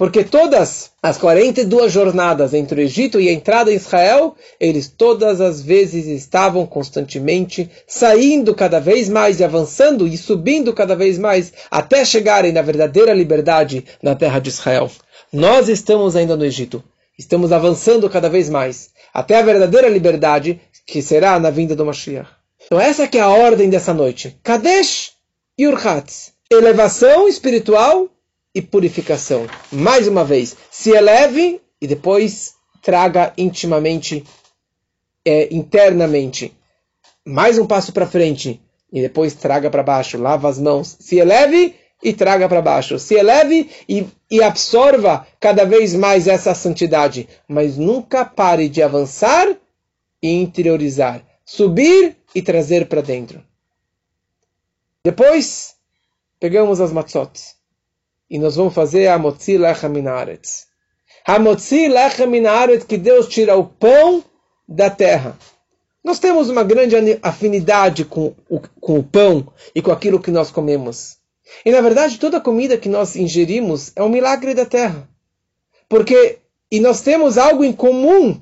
[0.00, 5.42] Porque todas as 42 jornadas entre o Egito e a entrada em Israel, eles todas
[5.42, 11.52] as vezes estavam constantemente saindo cada vez mais e avançando e subindo cada vez mais
[11.70, 14.90] até chegarem na verdadeira liberdade na terra de Israel.
[15.30, 16.82] Nós estamos ainda no Egito.
[17.18, 22.26] Estamos avançando cada vez mais até a verdadeira liberdade que será na vinda do Mashiach.
[22.64, 24.34] Então essa que é a ordem dessa noite.
[24.42, 25.12] Kadesh
[25.58, 26.32] e Urchatz.
[26.50, 28.08] Elevação espiritual
[28.54, 29.46] e purificação.
[29.70, 34.24] Mais uma vez, se eleve e depois traga intimamente,
[35.24, 36.56] é, internamente.
[37.24, 38.60] mais um passo para frente
[38.92, 43.14] e depois traga para baixo, lava as mãos, se eleve e traga para baixo, se
[43.14, 49.54] eleve e, e absorva cada vez mais essa santidade, mas nunca pare de avançar
[50.22, 53.44] e interiorizar, subir e trazer para dentro.
[55.04, 55.76] Depois,
[56.40, 57.59] pegamos as matzot
[58.30, 60.68] e nós vamos fazer a motzi lechem minaretz.
[61.26, 64.22] A motzi lechem minaretz, que Deus tira o pão
[64.68, 65.36] da terra.
[66.02, 70.50] Nós temos uma grande afinidade com o, com o pão e com aquilo que nós
[70.50, 71.18] comemos.
[71.64, 75.08] E na verdade, toda comida que nós ingerimos é um milagre da terra.
[75.88, 76.38] Porque,
[76.70, 78.40] e nós temos algo em comum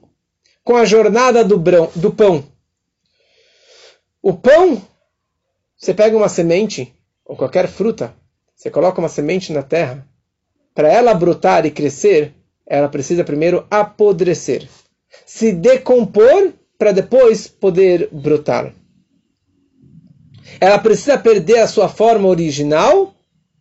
[0.63, 2.45] com a jornada do, brão, do pão.
[4.21, 4.81] O pão,
[5.77, 8.15] você pega uma semente, ou qualquer fruta,
[8.59, 10.05] você coloca uma semente na terra,
[10.75, 12.35] para ela brotar e crescer,
[12.67, 14.69] ela precisa primeiro apodrecer,
[15.25, 18.75] se decompor para depois poder brotar.
[20.61, 23.15] Ela precisa perder a sua forma original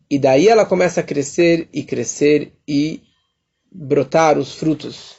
[0.09, 3.03] e daí ela começa a crescer e crescer e
[3.71, 5.15] brotar os frutos.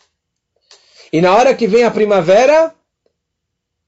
[1.12, 2.74] E na hora que vem a primavera,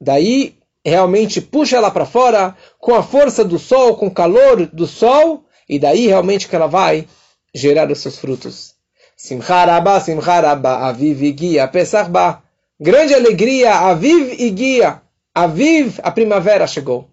[0.01, 4.87] daí realmente puxa ela para fora com a força do sol, com o calor do
[4.87, 7.07] sol, e daí realmente que ela vai
[7.55, 8.75] gerar os seus frutos.
[9.17, 12.43] Simcha Rabba, Simcha Rabba, Aviv e Guia, Pesach Ba.
[12.81, 15.01] Grande alegria, Aviv e Guia.
[15.33, 17.09] Aviv, a primavera chegou.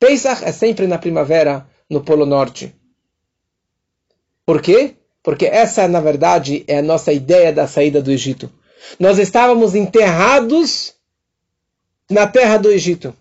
[0.00, 2.74] Pesach é sempre na primavera, no Polo Norte.
[4.46, 4.94] Por quê?
[5.22, 8.50] Porque essa, na verdade, é a nossa ideia da saída do Egito.
[8.98, 10.94] Nós estávamos enterrados
[12.10, 13.14] na terra do Egito.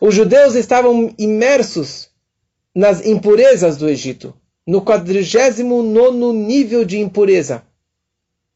[0.00, 2.08] Os judeus estavam imersos
[2.74, 4.34] nas impurezas do Egito,
[4.66, 7.62] no 49 nível de impureza.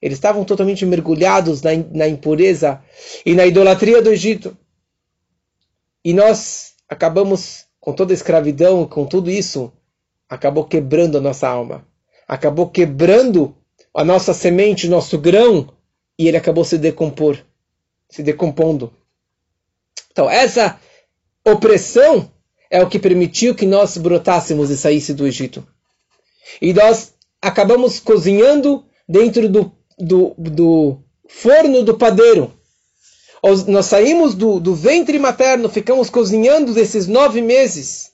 [0.00, 2.82] Eles estavam totalmente mergulhados na, na impureza
[3.24, 4.56] e na idolatria do Egito.
[6.04, 9.72] E nós acabamos, com toda a escravidão, com tudo isso,
[10.28, 11.86] acabou quebrando a nossa alma.
[12.26, 13.56] Acabou quebrando
[13.92, 15.72] a nossa semente, nosso grão,
[16.18, 17.38] e ele acabou se decompor,
[18.08, 18.92] se decompondo.
[20.12, 20.80] Então, essa
[21.44, 22.30] opressão
[22.70, 25.66] é o que permitiu que nós brotássemos e saísse do Egito.
[26.60, 32.52] E nós acabamos cozinhando dentro do do, do forno do padeiro.
[33.66, 38.12] Nós saímos do, do ventre materno, ficamos cozinhando esses nove meses,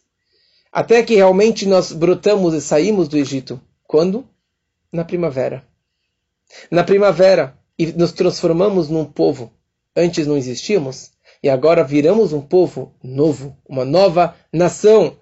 [0.71, 3.61] até que realmente nós brotamos e saímos do Egito.
[3.87, 4.27] Quando?
[4.93, 5.67] Na primavera.
[6.71, 9.53] Na primavera, e nos transformamos num povo.
[9.97, 11.11] Antes não existíamos,
[11.44, 15.14] e agora viramos um povo novo, uma nova nação.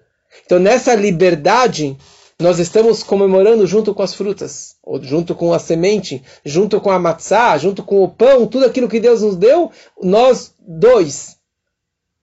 [0.45, 1.97] Então, nessa liberdade,
[2.39, 7.57] nós estamos comemorando junto com as frutas, junto com a semente, junto com a matzá,
[7.57, 9.69] junto com o pão, tudo aquilo que Deus nos deu,
[10.01, 11.35] nós dois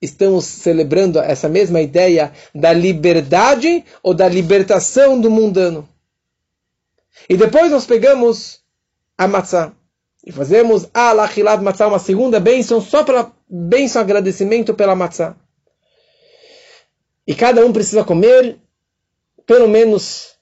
[0.00, 5.86] estamos celebrando essa mesma ideia da liberdade ou da libertação do mundano.
[7.28, 8.60] E depois nós pegamos
[9.18, 9.74] a matzá
[10.24, 15.34] e fazemos a lachilat matzá, uma segunda bênção, só pela bênção, agradecimento pela matzá.
[17.26, 18.58] E cada um precisa comer
[19.46, 20.36] pelo menos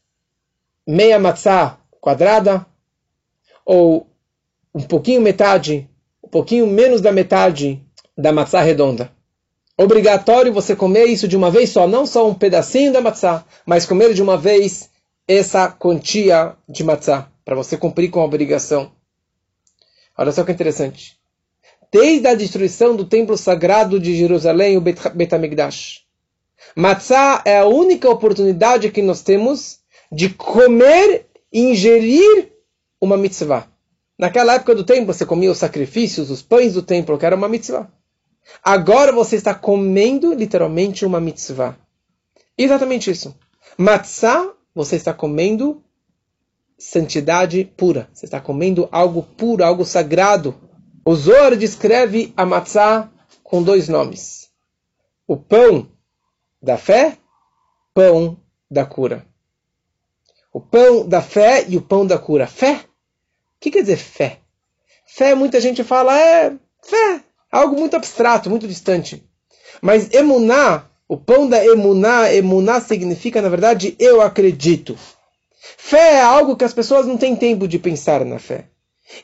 [0.87, 2.67] meia matzá quadrada,
[3.65, 4.07] ou
[4.75, 5.89] um pouquinho metade,
[6.23, 7.83] um pouquinho menos da metade
[8.17, 9.13] da matzá redonda.
[9.77, 13.87] Obrigatório você comer isso de uma vez só, não só um pedacinho da matzá, mas
[13.87, 14.91] comer de uma vez
[15.27, 18.91] essa quantia de matzá, para você cumprir com a obrigação.
[20.19, 21.17] Olha só que interessante.
[21.93, 26.05] Desde a destruição do templo sagrado de Jerusalém, o Bet HaMikdash,
[26.75, 29.79] Matzah é a única oportunidade que nós temos
[30.11, 32.53] de comer e ingerir
[33.01, 33.69] uma mitzvah.
[34.19, 37.49] Naquela época do templo, você comia os sacrifícios, os pães do templo, que era uma
[37.49, 37.89] mitzvah.
[38.63, 41.77] Agora você está comendo literalmente uma mitzvah.
[42.57, 43.37] Exatamente isso.
[43.77, 45.83] Matzah, você está comendo
[46.79, 48.09] santidade pura.
[48.13, 50.55] Você está comendo algo puro, algo sagrado.
[51.05, 53.11] O Zohar descreve a matzah
[53.43, 54.49] com dois nomes.
[55.27, 55.91] O pão
[56.63, 57.19] da fé,
[57.93, 58.39] pão
[58.71, 59.27] da cura.
[60.53, 62.47] O pão da fé e o pão da cura.
[62.47, 62.75] Fé?
[62.75, 64.41] O que quer dizer fé?
[65.07, 69.27] Fé, muita gente fala, é fé, algo muito abstrato, muito distante.
[69.81, 74.97] Mas emuná, o pão da emuná, emuná significa, na verdade, eu acredito.
[75.77, 78.67] Fé é algo que as pessoas não têm tempo de pensar na fé.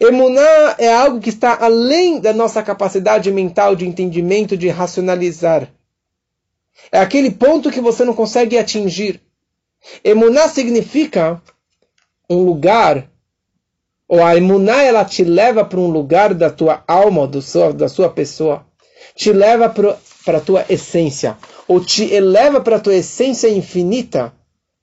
[0.00, 5.68] Emuná é algo que está além da nossa capacidade mental de entendimento, de racionalizar.
[6.90, 9.20] É aquele ponto que você não consegue atingir.
[10.02, 11.40] Emuná significa
[12.28, 13.10] um lugar,
[14.08, 17.88] ou a emuná ela te leva para um lugar da tua alma, do seu, da
[17.88, 18.66] sua pessoa,
[19.14, 21.36] te leva para a tua essência,
[21.68, 24.32] ou te eleva para a tua essência infinita,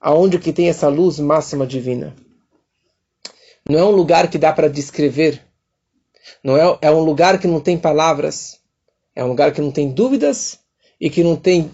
[0.01, 2.15] aonde que tem essa luz máxima divina.
[3.69, 5.39] Não é um lugar que dá para descrever.
[6.43, 8.59] Não é, é um lugar que não tem palavras.
[9.15, 10.59] É um lugar que não tem dúvidas
[10.99, 11.71] e que não tem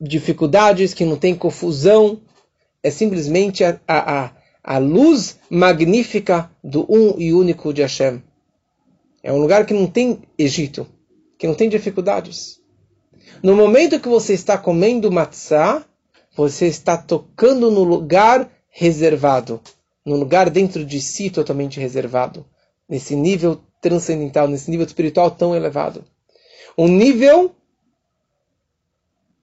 [0.00, 2.20] dificuldades, que não tem confusão.
[2.82, 4.30] É simplesmente a, a,
[4.62, 8.22] a luz magnífica do um e único de Hashem.
[9.22, 10.86] É um lugar que não tem Egito,
[11.36, 12.60] que não tem dificuldades.
[13.42, 15.84] No momento que você está comendo matzah,
[16.34, 19.60] você está tocando no lugar reservado,
[20.04, 22.44] no lugar dentro de si totalmente reservado,
[22.88, 26.04] nesse nível transcendental, nesse nível espiritual tão elevado.
[26.76, 27.54] Um nível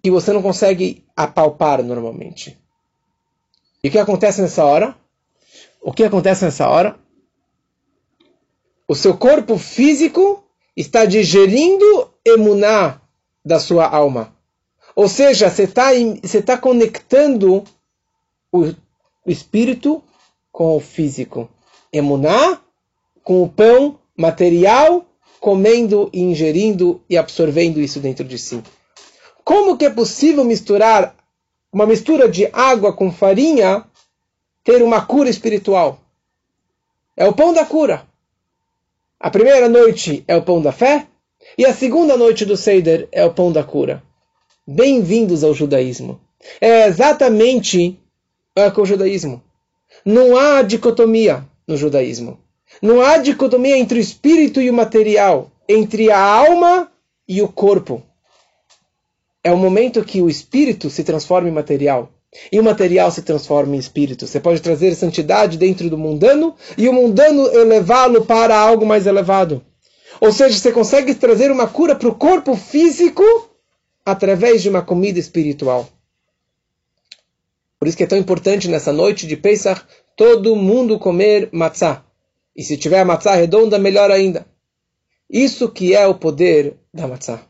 [0.04, 2.58] que você não consegue apalpar normalmente.
[3.84, 4.96] E o que acontece nessa hora?
[5.82, 7.00] O que acontece nessa hora?
[8.88, 10.44] O seu corpo físico
[10.76, 13.00] está digerindo emuná
[13.44, 14.36] da sua alma.
[14.96, 15.92] Ou seja, você está
[16.46, 17.64] tá conectando
[18.52, 18.74] o
[19.26, 20.04] espírito
[20.52, 21.50] com o físico.
[21.92, 22.60] Emuná
[23.24, 25.06] com o pão material,
[25.40, 28.62] comendo, ingerindo e absorvendo isso dentro de si.
[29.44, 31.16] Como que é possível misturar
[31.72, 33.86] uma mistura de água com farinha
[34.64, 36.00] ter uma cura espiritual?
[37.16, 38.06] É o pão da cura.
[39.20, 41.08] A primeira noite é o pão da fé
[41.58, 44.04] e a segunda noite do Seider é o pão da cura.
[44.74, 46.22] Bem-vindos ao judaísmo.
[46.62, 48.00] É exatamente
[48.56, 49.44] o judaísmo.
[50.06, 52.40] Não há dicotomia no judaísmo.
[52.82, 56.90] Não há dicotomia entre o espírito e o material, entre a alma
[57.28, 58.02] e o corpo.
[59.44, 62.10] É o momento que o espírito se transforma em material
[62.50, 64.26] e o material se transforma em espírito.
[64.26, 69.62] Você pode trazer santidade dentro do mundano e o mundano elevá-lo para algo mais elevado.
[70.22, 73.51] Ou seja, você consegue trazer uma cura para o corpo físico
[74.06, 75.90] através de uma comida espiritual.
[77.80, 79.82] Por isso que é tão importante nessa noite de Pesach
[80.16, 82.04] todo mundo comer matzah.
[82.56, 84.46] E se tiver a matzah redonda, melhor ainda.
[85.30, 87.42] Isso que é o poder da matzah.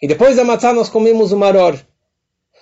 [0.00, 1.76] E depois da matzah nós comemos o maror.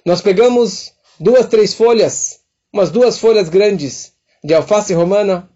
[0.06, 2.40] Nós pegamos duas, três folhas,
[2.72, 5.50] umas duas folhas grandes de alface romana,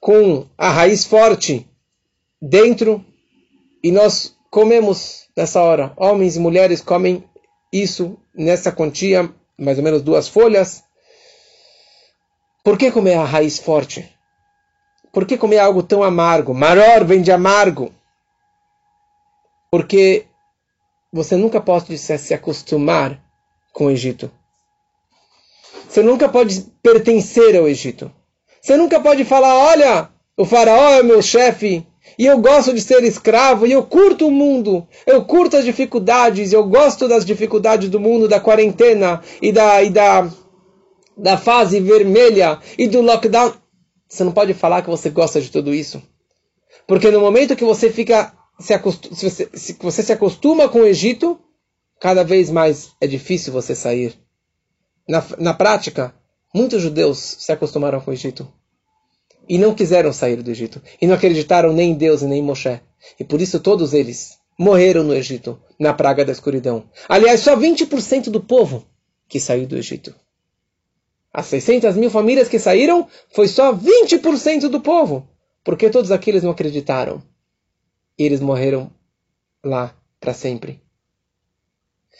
[0.00, 1.68] com a raiz forte
[2.40, 3.04] dentro,
[3.82, 5.92] e nós comemos nessa hora.
[5.96, 7.24] Homens e mulheres comem
[7.72, 10.84] isso nessa quantia, mais ou menos duas folhas.
[12.62, 14.08] Por que comer a raiz forte?
[15.12, 16.54] Por que comer algo tão amargo?
[16.54, 17.92] Maror vem de amargo.
[19.70, 20.26] Porque
[21.12, 23.20] você nunca pode se acostumar
[23.72, 24.30] com o Egito.
[25.88, 28.10] Você nunca pode pertencer ao Egito.
[28.60, 31.86] Você nunca pode falar: olha, o faraó é meu chefe,
[32.18, 36.52] e eu gosto de ser escravo, e eu curto o mundo, eu curto as dificuldades,
[36.52, 40.30] eu gosto das dificuldades do mundo, da quarentena e da, e da,
[41.16, 43.54] da fase vermelha e do lockdown.
[44.08, 46.02] Você não pode falar que você gosta de tudo isso.
[46.86, 48.74] Porque no momento que você fica se,
[49.14, 51.38] se, você, se você se acostuma com o Egito,
[52.00, 54.14] cada vez mais é difícil você sair.
[55.08, 56.14] Na, na prática,
[56.54, 58.52] muitos judeus se acostumaram com o Egito
[59.48, 62.42] e não quiseram sair do Egito e não acreditaram nem em Deus e nem em
[62.42, 62.80] Moshe.
[63.18, 66.84] E por isso todos eles morreram no Egito, na praga da escuridão.
[67.08, 68.86] Aliás, só 20% do povo
[69.28, 70.14] que saiu do Egito.
[71.32, 75.26] As 600 mil famílias que saíram foi só 20% do povo,
[75.64, 77.22] porque todos aqueles não acreditaram.
[78.18, 78.90] E eles morreram
[79.64, 80.80] lá para sempre.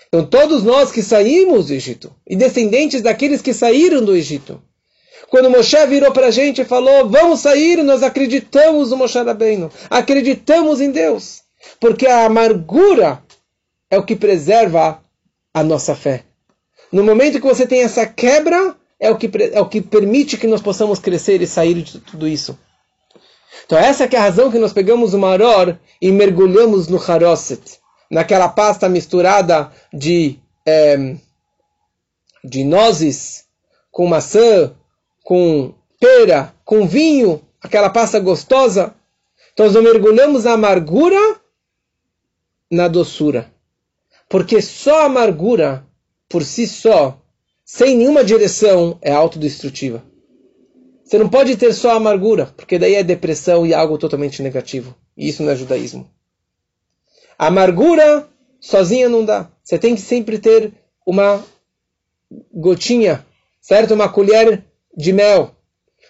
[0.09, 4.63] Então, todos nós que saímos do Egito, e descendentes daqueles que saíram do Egito,
[5.29, 9.71] quando Moshe virou para a gente e falou: Vamos sair, nós acreditamos no Moshe Rabbeinu,
[9.89, 11.43] acreditamos em Deus,
[11.81, 13.23] porque a amargura
[13.91, 15.03] é o que preserva
[15.53, 16.25] a nossa fé.
[16.91, 20.47] No momento que você tem essa quebra, é o que, é o que permite que
[20.47, 22.59] nós possamos crescer e sair de tudo isso.
[23.65, 27.79] Então essa é a razão que nós pegamos o maror e mergulhamos no haroset,
[28.11, 31.17] naquela pasta misturada de, é,
[32.45, 33.45] de nozes,
[33.91, 34.75] com maçã,
[35.23, 38.94] com pera, com vinho, aquela pasta gostosa.
[39.53, 41.40] Então nós mergulhamos a amargura
[42.71, 43.51] na doçura.
[44.29, 45.87] Porque só a amargura,
[46.29, 47.21] por si só,
[47.65, 50.03] sem nenhuma direção, é autodestrutiva.
[51.05, 54.96] Você não pode ter só amargura, porque daí é depressão e algo totalmente negativo.
[55.15, 56.09] E isso não é judaísmo.
[57.38, 58.27] A amargura
[58.59, 59.51] sozinha não dá.
[59.63, 60.73] Você tem que sempre ter
[61.05, 61.44] uma
[62.53, 63.27] gotinha,
[63.61, 63.92] certo?
[63.92, 64.65] Uma colher
[64.97, 65.55] de mel.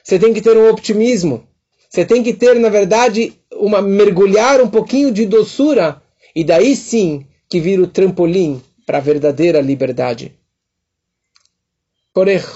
[0.03, 1.47] Você tem que ter um optimismo.
[1.89, 6.03] Você tem que ter, na verdade, uma mergulhar um pouquinho de doçura
[6.35, 10.37] e daí sim que vira o trampolim para a verdadeira liberdade.
[12.13, 12.47] Korech.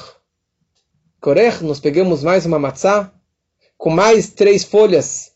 [1.21, 3.13] Korech, nós pegamos mais uma matzá,
[3.77, 5.33] com mais três folhas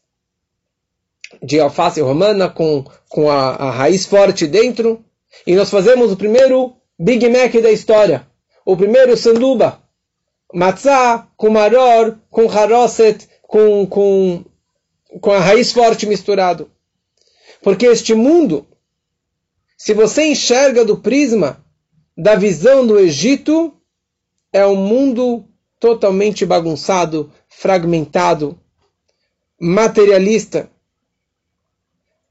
[1.43, 5.05] de alface romana, com, com a, a raiz forte dentro,
[5.47, 8.27] e nós fazemos o primeiro Big Mac da história,
[8.65, 9.83] o primeiro sanduba,
[10.53, 14.45] matzá com maror, com haroset, com, com,
[15.21, 16.71] com a raiz forte misturado.
[17.63, 18.67] Porque este mundo,
[19.77, 21.65] se você enxerga do prisma
[22.17, 23.75] da visão do Egito,
[24.53, 25.45] é um mundo
[25.79, 28.59] totalmente bagunçado, fragmentado,
[29.59, 30.71] materialista.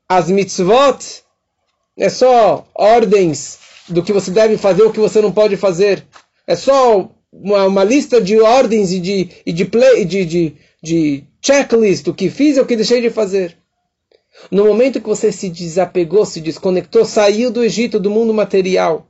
[0.08, 1.24] As mitzvot
[1.98, 6.06] é só ordens do que você deve fazer o que você não pode fazer.
[6.46, 11.24] É só uma, uma lista de ordens e de, e de, play, de, de, de
[11.42, 13.58] checklist do que fiz e o que deixei de fazer.
[14.50, 19.06] No momento que você se desapegou, se desconectou, saiu do Egito, do mundo material,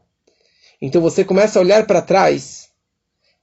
[0.81, 2.69] então você começa a olhar para trás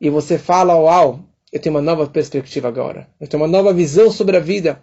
[0.01, 1.21] e você fala: Uau,
[1.53, 3.09] eu tenho uma nova perspectiva agora.
[3.21, 4.81] Eu tenho uma nova visão sobre a vida.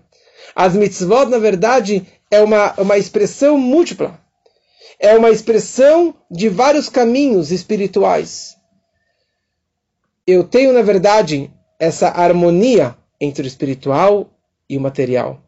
[0.56, 4.20] As mitzvot, na verdade, é uma, uma expressão múltipla.
[5.00, 8.56] É uma expressão de vários caminhos espirituais.
[10.26, 14.30] Eu tenho, na verdade, essa harmonia entre o espiritual
[14.70, 15.42] e o material.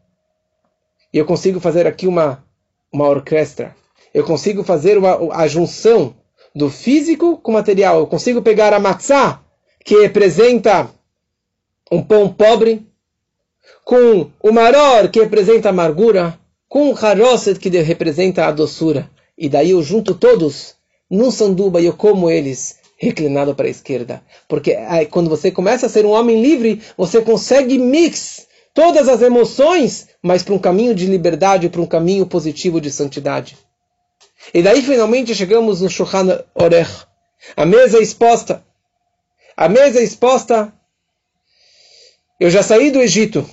[1.12, 2.44] E eu consigo fazer aqui uma,
[2.92, 3.74] uma orquestra.
[4.12, 6.14] Eu consigo fazer uma, a junção
[6.54, 7.98] do físico com o material.
[7.98, 9.40] Eu consigo pegar a matzá,
[9.84, 10.90] que representa
[11.90, 12.86] um pão pobre,
[13.84, 19.10] com o maror, que representa a amargura, com o haroset, que representa a doçura.
[19.38, 20.74] E daí eu junto todos
[21.10, 24.22] num sanduba e eu como eles reclinado para a esquerda.
[24.48, 29.22] Porque aí, quando você começa a ser um homem livre, você consegue mix todas as
[29.22, 33.56] emoções, mas para um caminho de liberdade, para um caminho positivo de santidade.
[34.52, 37.06] E daí finalmente chegamos no Shulchan Orech.
[37.56, 38.64] A mesa exposta.
[39.56, 40.72] A mesa exposta.
[42.38, 43.48] Eu já saí do Egito.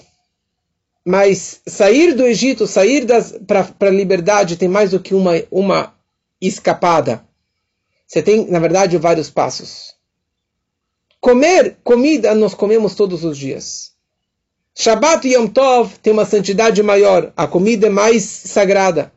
[1.06, 3.06] Mas sair do Egito, sair
[3.46, 5.94] para a liberdade, tem mais do que uma, uma
[6.40, 7.26] escapada.
[8.14, 9.96] Você tem, na verdade, vários passos.
[11.20, 13.94] Comer comida nós comemos todos os dias.
[14.76, 17.34] Shabbat e Yom Tov tem uma santidade maior.
[17.36, 19.12] A comida é mais sagrada.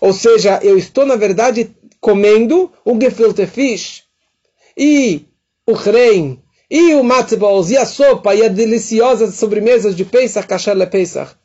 [0.00, 4.02] Ou seja, eu estou, na verdade, comendo o gefilte fish
[4.76, 5.24] e
[5.64, 10.74] o rein e o matzebos e a sopa e a deliciosa sobremesa de Pesach, Kasher
[10.74, 11.36] le Pesach.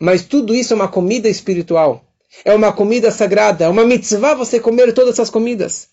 [0.00, 2.02] Mas tudo isso é uma comida espiritual.
[2.42, 3.66] É uma comida sagrada.
[3.66, 5.91] É uma mitzvah você comer todas essas comidas.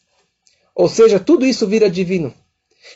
[0.79, 2.33] Ou seja, tudo isso vira divino.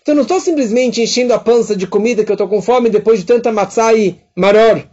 [0.02, 3.20] Então não estou simplesmente enchendo a pança de comida que eu estou com fome depois
[3.20, 4.88] de tanta matzá e maror.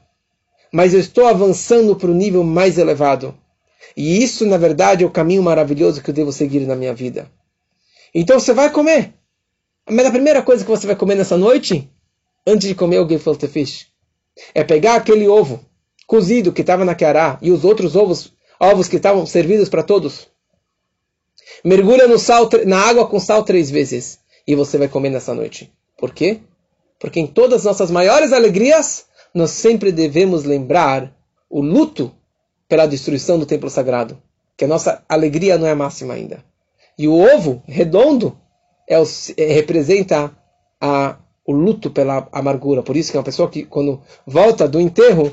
[0.73, 3.33] Mas eu estou avançando para o nível mais elevado.
[3.97, 7.31] E isso, na verdade, é o caminho maravilhoso que eu devo seguir na minha vida.
[8.13, 9.15] Então você vai comer.
[9.89, 11.89] Mas a primeira coisa que você vai comer nessa noite,
[12.45, 13.87] antes de comer o gefilte fish,
[14.53, 15.65] é pegar aquele ovo
[16.09, 20.30] cozido que estava na cará e os outros ovos, ovos que estavam servidos para todos
[21.65, 25.73] mergulha no sal, na água com sal três vezes e você vai comer nessa noite.
[25.99, 26.41] Por quê?
[26.99, 31.15] Porque em todas as nossas maiores alegrias, nós sempre devemos lembrar
[31.49, 32.13] o luto
[32.69, 34.21] pela destruição do templo sagrado,
[34.57, 36.45] que a nossa alegria não é máxima ainda.
[36.97, 38.37] E o ovo redondo
[38.89, 39.05] é o,
[39.37, 40.31] é, representa
[40.81, 42.83] a, o luto pela amargura.
[42.83, 45.33] Por isso que é uma pessoa que, quando volta do enterro,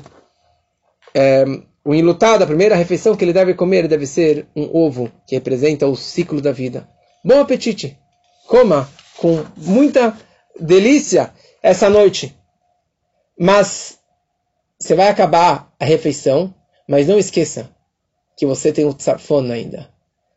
[1.14, 1.44] é,
[1.88, 5.86] o enlutado, a primeira refeição que ele deve comer deve ser um ovo, que representa
[5.86, 6.86] o ciclo da vida.
[7.24, 7.98] Bom apetite!
[8.46, 8.86] Coma
[9.16, 10.14] com muita
[10.60, 11.32] delícia
[11.62, 12.36] essa noite.
[13.40, 14.00] Mas
[14.78, 16.54] você vai acabar a refeição,
[16.86, 17.70] mas não esqueça
[18.36, 19.88] que você tem o tzafon ainda.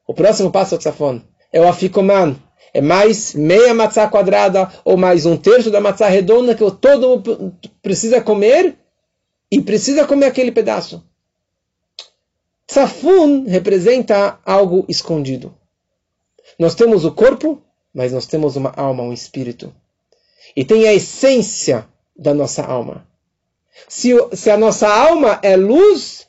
[0.07, 1.19] O próximo passo é o tzafon.
[1.51, 2.37] É o afikoman.
[2.73, 7.53] É mais meia matzá quadrada ou mais um terço da matzá redonda que todo mundo
[7.81, 8.77] precisa comer
[9.51, 11.10] e precisa comer aquele pedaço.
[12.71, 15.53] Safun representa algo escondido.
[16.57, 17.61] Nós temos o corpo,
[17.93, 19.75] mas nós temos uma alma, um espírito.
[20.55, 23.05] E tem a essência da nossa alma.
[23.89, 26.25] Se, se a nossa alma é luz,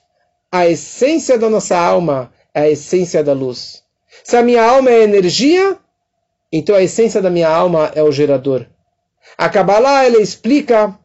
[0.51, 3.85] a essência da nossa alma é a essência da luz.
[4.25, 5.79] Se a minha alma é energia,
[6.51, 8.67] então a essência da minha alma é o gerador.
[9.39, 10.99] A Kabbalah ela explica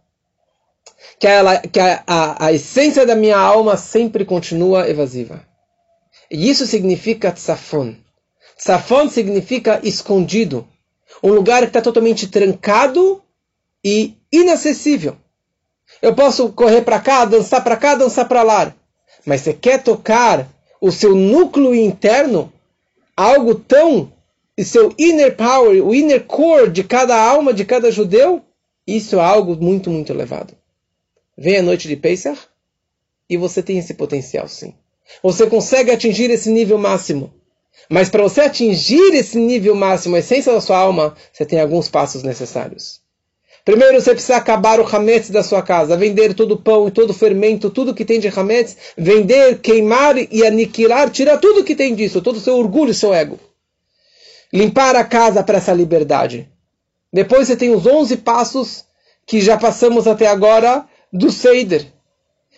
[1.20, 5.42] que, ela, que a, a, a essência da minha alma sempre continua evasiva.
[6.30, 7.96] E isso significa tsafon.
[8.58, 10.68] Tsafon significa escondido.
[11.24, 13.22] Um lugar que está totalmente trancado
[13.84, 15.16] e inacessível.
[16.02, 18.74] Eu posso correr para cá, dançar para cá, dançar para lá.
[19.26, 20.48] Mas você quer tocar
[20.82, 22.52] o seu núcleo interno,
[23.16, 24.12] algo tão,
[24.58, 28.42] e seu inner power, o inner core de cada alma, de cada judeu,
[28.86, 30.57] isso é algo muito, muito elevado.
[31.38, 32.40] Vem a noite de Pesach
[33.30, 34.74] e você tem esse potencial, sim.
[35.22, 37.34] Você consegue atingir esse nível máximo.
[37.90, 41.88] Mas para você atingir esse nível máximo, a essência da sua alma, você tem alguns
[41.88, 43.02] passos necessários.
[43.64, 47.12] Primeiro você precisa acabar o hametz da sua casa, vender todo o pão e todo
[47.12, 51.94] o fermento, tudo que tem de hametz, vender, queimar e aniquilar, tirar tudo que tem
[51.94, 53.38] disso, todo o seu orgulho, seu ego.
[54.52, 56.50] Limpar a casa para essa liberdade.
[57.12, 58.86] Depois você tem os 11 passos
[59.26, 61.86] que já passamos até agora do Seider.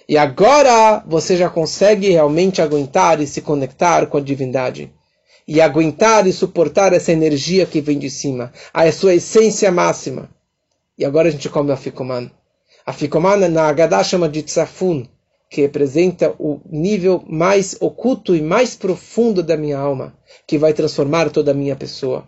[0.08, 4.92] E agora você já consegue realmente aguentar e se conectar com a divindade.
[5.48, 10.30] E aguentar e suportar essa energia que vem de cima, a sua essência máxima.
[10.98, 12.30] E agora a gente come a Fikoman.
[12.86, 15.06] A Fikoman na Haggadah chama de Tzafun,
[15.50, 21.30] que representa o nível mais oculto e mais profundo da minha alma, que vai transformar
[21.30, 22.28] toda a minha pessoa.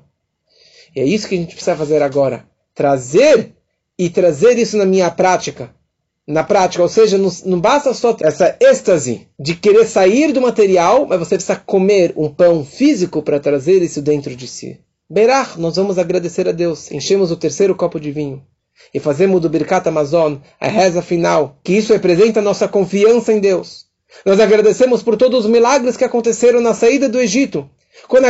[0.96, 2.46] E é isso que a gente precisa fazer agora.
[2.74, 3.56] Trazer
[3.98, 5.74] e trazer isso na minha prática.
[6.28, 11.06] Na prática, ou seja, não, não basta só essa êxtase de querer sair do material,
[11.08, 14.80] mas você precisa comer um pão físico para trazer isso dentro de si.
[15.10, 16.92] Berach, nós vamos agradecer a Deus.
[16.92, 18.44] Enchemos o terceiro copo de vinho
[18.94, 23.86] e fazemos do Birkat Amazon a reza final, que isso representa nossa confiança em Deus.
[24.26, 27.70] Nós agradecemos por todos os milagres que aconteceram na saída do Egito.
[28.08, 28.26] Quando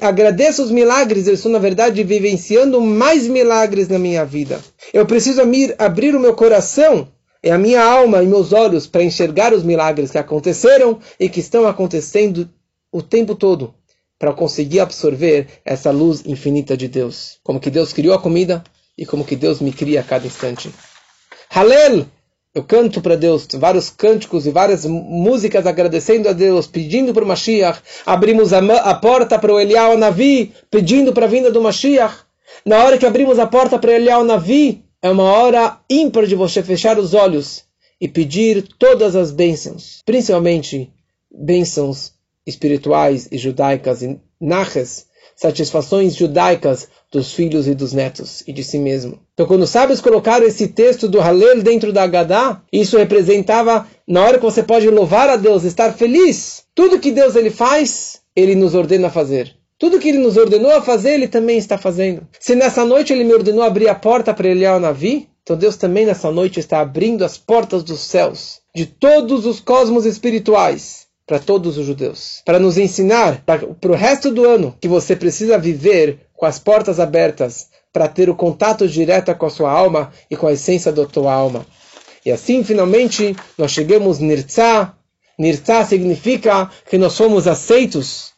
[0.00, 4.60] agradeço os milagres, eu estou, na verdade, vivenciando mais milagres na minha vida.
[4.92, 5.42] Eu preciso
[5.78, 7.08] abrir o meu coração
[7.42, 11.40] e a minha alma e meus olhos para enxergar os milagres que aconteceram e que
[11.40, 12.48] estão acontecendo
[12.90, 13.74] o tempo todo,
[14.18, 17.38] para conseguir absorver essa luz infinita de Deus.
[17.42, 18.64] Como que Deus criou a comida,
[18.96, 20.72] e como que Deus me cria a cada instante.
[21.50, 22.06] Halel!
[22.54, 27.26] Eu canto para Deus vários cânticos e várias músicas agradecendo a Deus, pedindo para o
[27.26, 27.80] Mashiach.
[28.06, 32.18] Abrimos a, a porta para o Elial Navi, pedindo para a vinda do Mashiach.
[32.64, 36.36] Na hora que abrimos a porta para o Elial Navi, é uma hora ímpar de
[36.36, 37.64] você fechar os olhos
[38.00, 40.92] e pedir todas as bênçãos, principalmente
[41.28, 42.12] bênçãos
[42.46, 48.78] espirituais e judaicas e naches, satisfações judaicas dos filhos e dos netos e de si
[48.78, 49.18] mesmo.
[49.34, 54.22] Então, quando os sábios colocaram esse texto do Halel dentro da Agadá, isso representava, na
[54.22, 56.64] hora que você pode louvar a Deus, estar feliz.
[56.74, 59.54] Tudo que Deus ele faz, ele nos ordena fazer.
[59.78, 62.26] Tudo que ele nos ordenou a fazer, ele também está fazendo.
[62.38, 66.06] Se nessa noite ele me ordenou abrir a porta para ao Navi, então Deus também
[66.06, 71.78] nessa noite está abrindo as portas dos céus, de todos os cosmos espirituais, para todos
[71.78, 76.44] os judeus, para nos ensinar para, o resto do ano que você precisa viver com
[76.44, 80.52] as portas abertas para ter o contato direto com a sua alma e com a
[80.52, 81.64] essência da tua alma.
[82.26, 84.94] E assim, finalmente, nós chegamos Nirtzah.
[85.38, 88.32] Nirtzah significa que nós somos aceitos.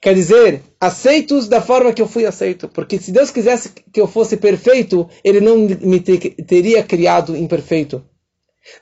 [0.00, 2.68] Quer dizer, aceitos da forma que eu fui aceito.
[2.68, 8.04] Porque se Deus quisesse que eu fosse perfeito, Ele não me teria criado imperfeito.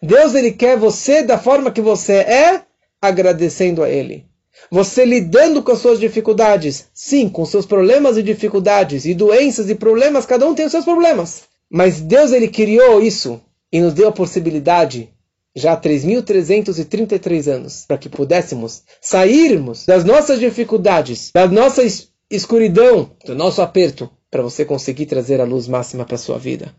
[0.02, 2.62] Deus ele quer você da forma que você é,
[3.00, 4.26] agradecendo a Ele.
[4.70, 9.74] Você lidando com as suas dificuldades, sim, com seus problemas e dificuldades, e doenças e
[9.74, 11.42] problemas, cada um tem os seus problemas.
[11.70, 13.40] Mas Deus ele criou isso
[13.72, 15.10] e nos deu a possibilidade,
[15.54, 21.82] já há 3.333 anos, para que pudéssemos sairmos das nossas dificuldades, da nossa
[22.30, 26.74] escuridão, do nosso aperto, para você conseguir trazer a luz máxima para a sua vida.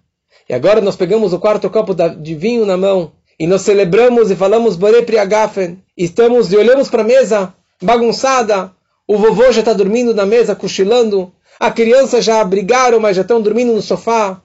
[0.48, 4.36] E agora nós pegamos o quarto copo de vinho na mão e nós celebramos e
[4.36, 5.78] falamos Bore Priagafen.
[6.02, 8.72] Estamos e olhamos para a mesa bagunçada,
[9.06, 11.30] o vovô já está dormindo na mesa, cochilando,
[11.60, 14.42] a criança já brigaram, mas já estão dormindo no sofá,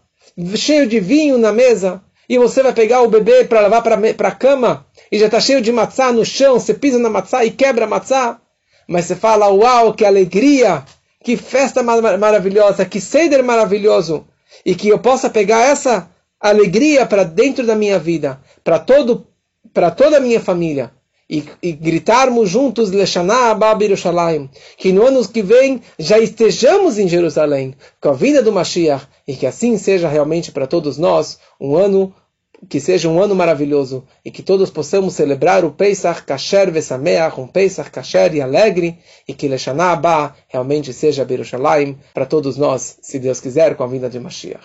[0.56, 4.34] cheio de vinho na mesa, e você vai pegar o bebê para levar para a
[4.34, 7.84] cama, e já está cheio de matzá no chão, você pisa na matzá e quebra
[7.84, 8.40] a matzá,
[8.88, 10.82] mas você fala, uau, que alegria,
[11.22, 14.26] que festa mar maravilhosa, que seder maravilhoso,
[14.66, 19.24] e que eu possa pegar essa alegria para dentro da minha vida, para todo
[19.72, 20.92] para toda a minha família,
[21.28, 27.74] e, e gritarmos juntos Leshaná Yerushalayim, que no ano que vem já estejamos em Jerusalém,
[28.00, 32.14] com a vinda do Mashiach, e que assim seja realmente para todos nós um ano
[32.68, 37.46] que seja um ano maravilhoso e que todos possamos celebrar o Pesach Kasher Vesameach, um
[37.46, 38.98] Pesach Kasher e alegre,
[39.28, 43.86] e que Leshaná Abba realmente seja Yerushalayim para todos nós, se Deus quiser, com a
[43.86, 44.64] vinda de Mashiach.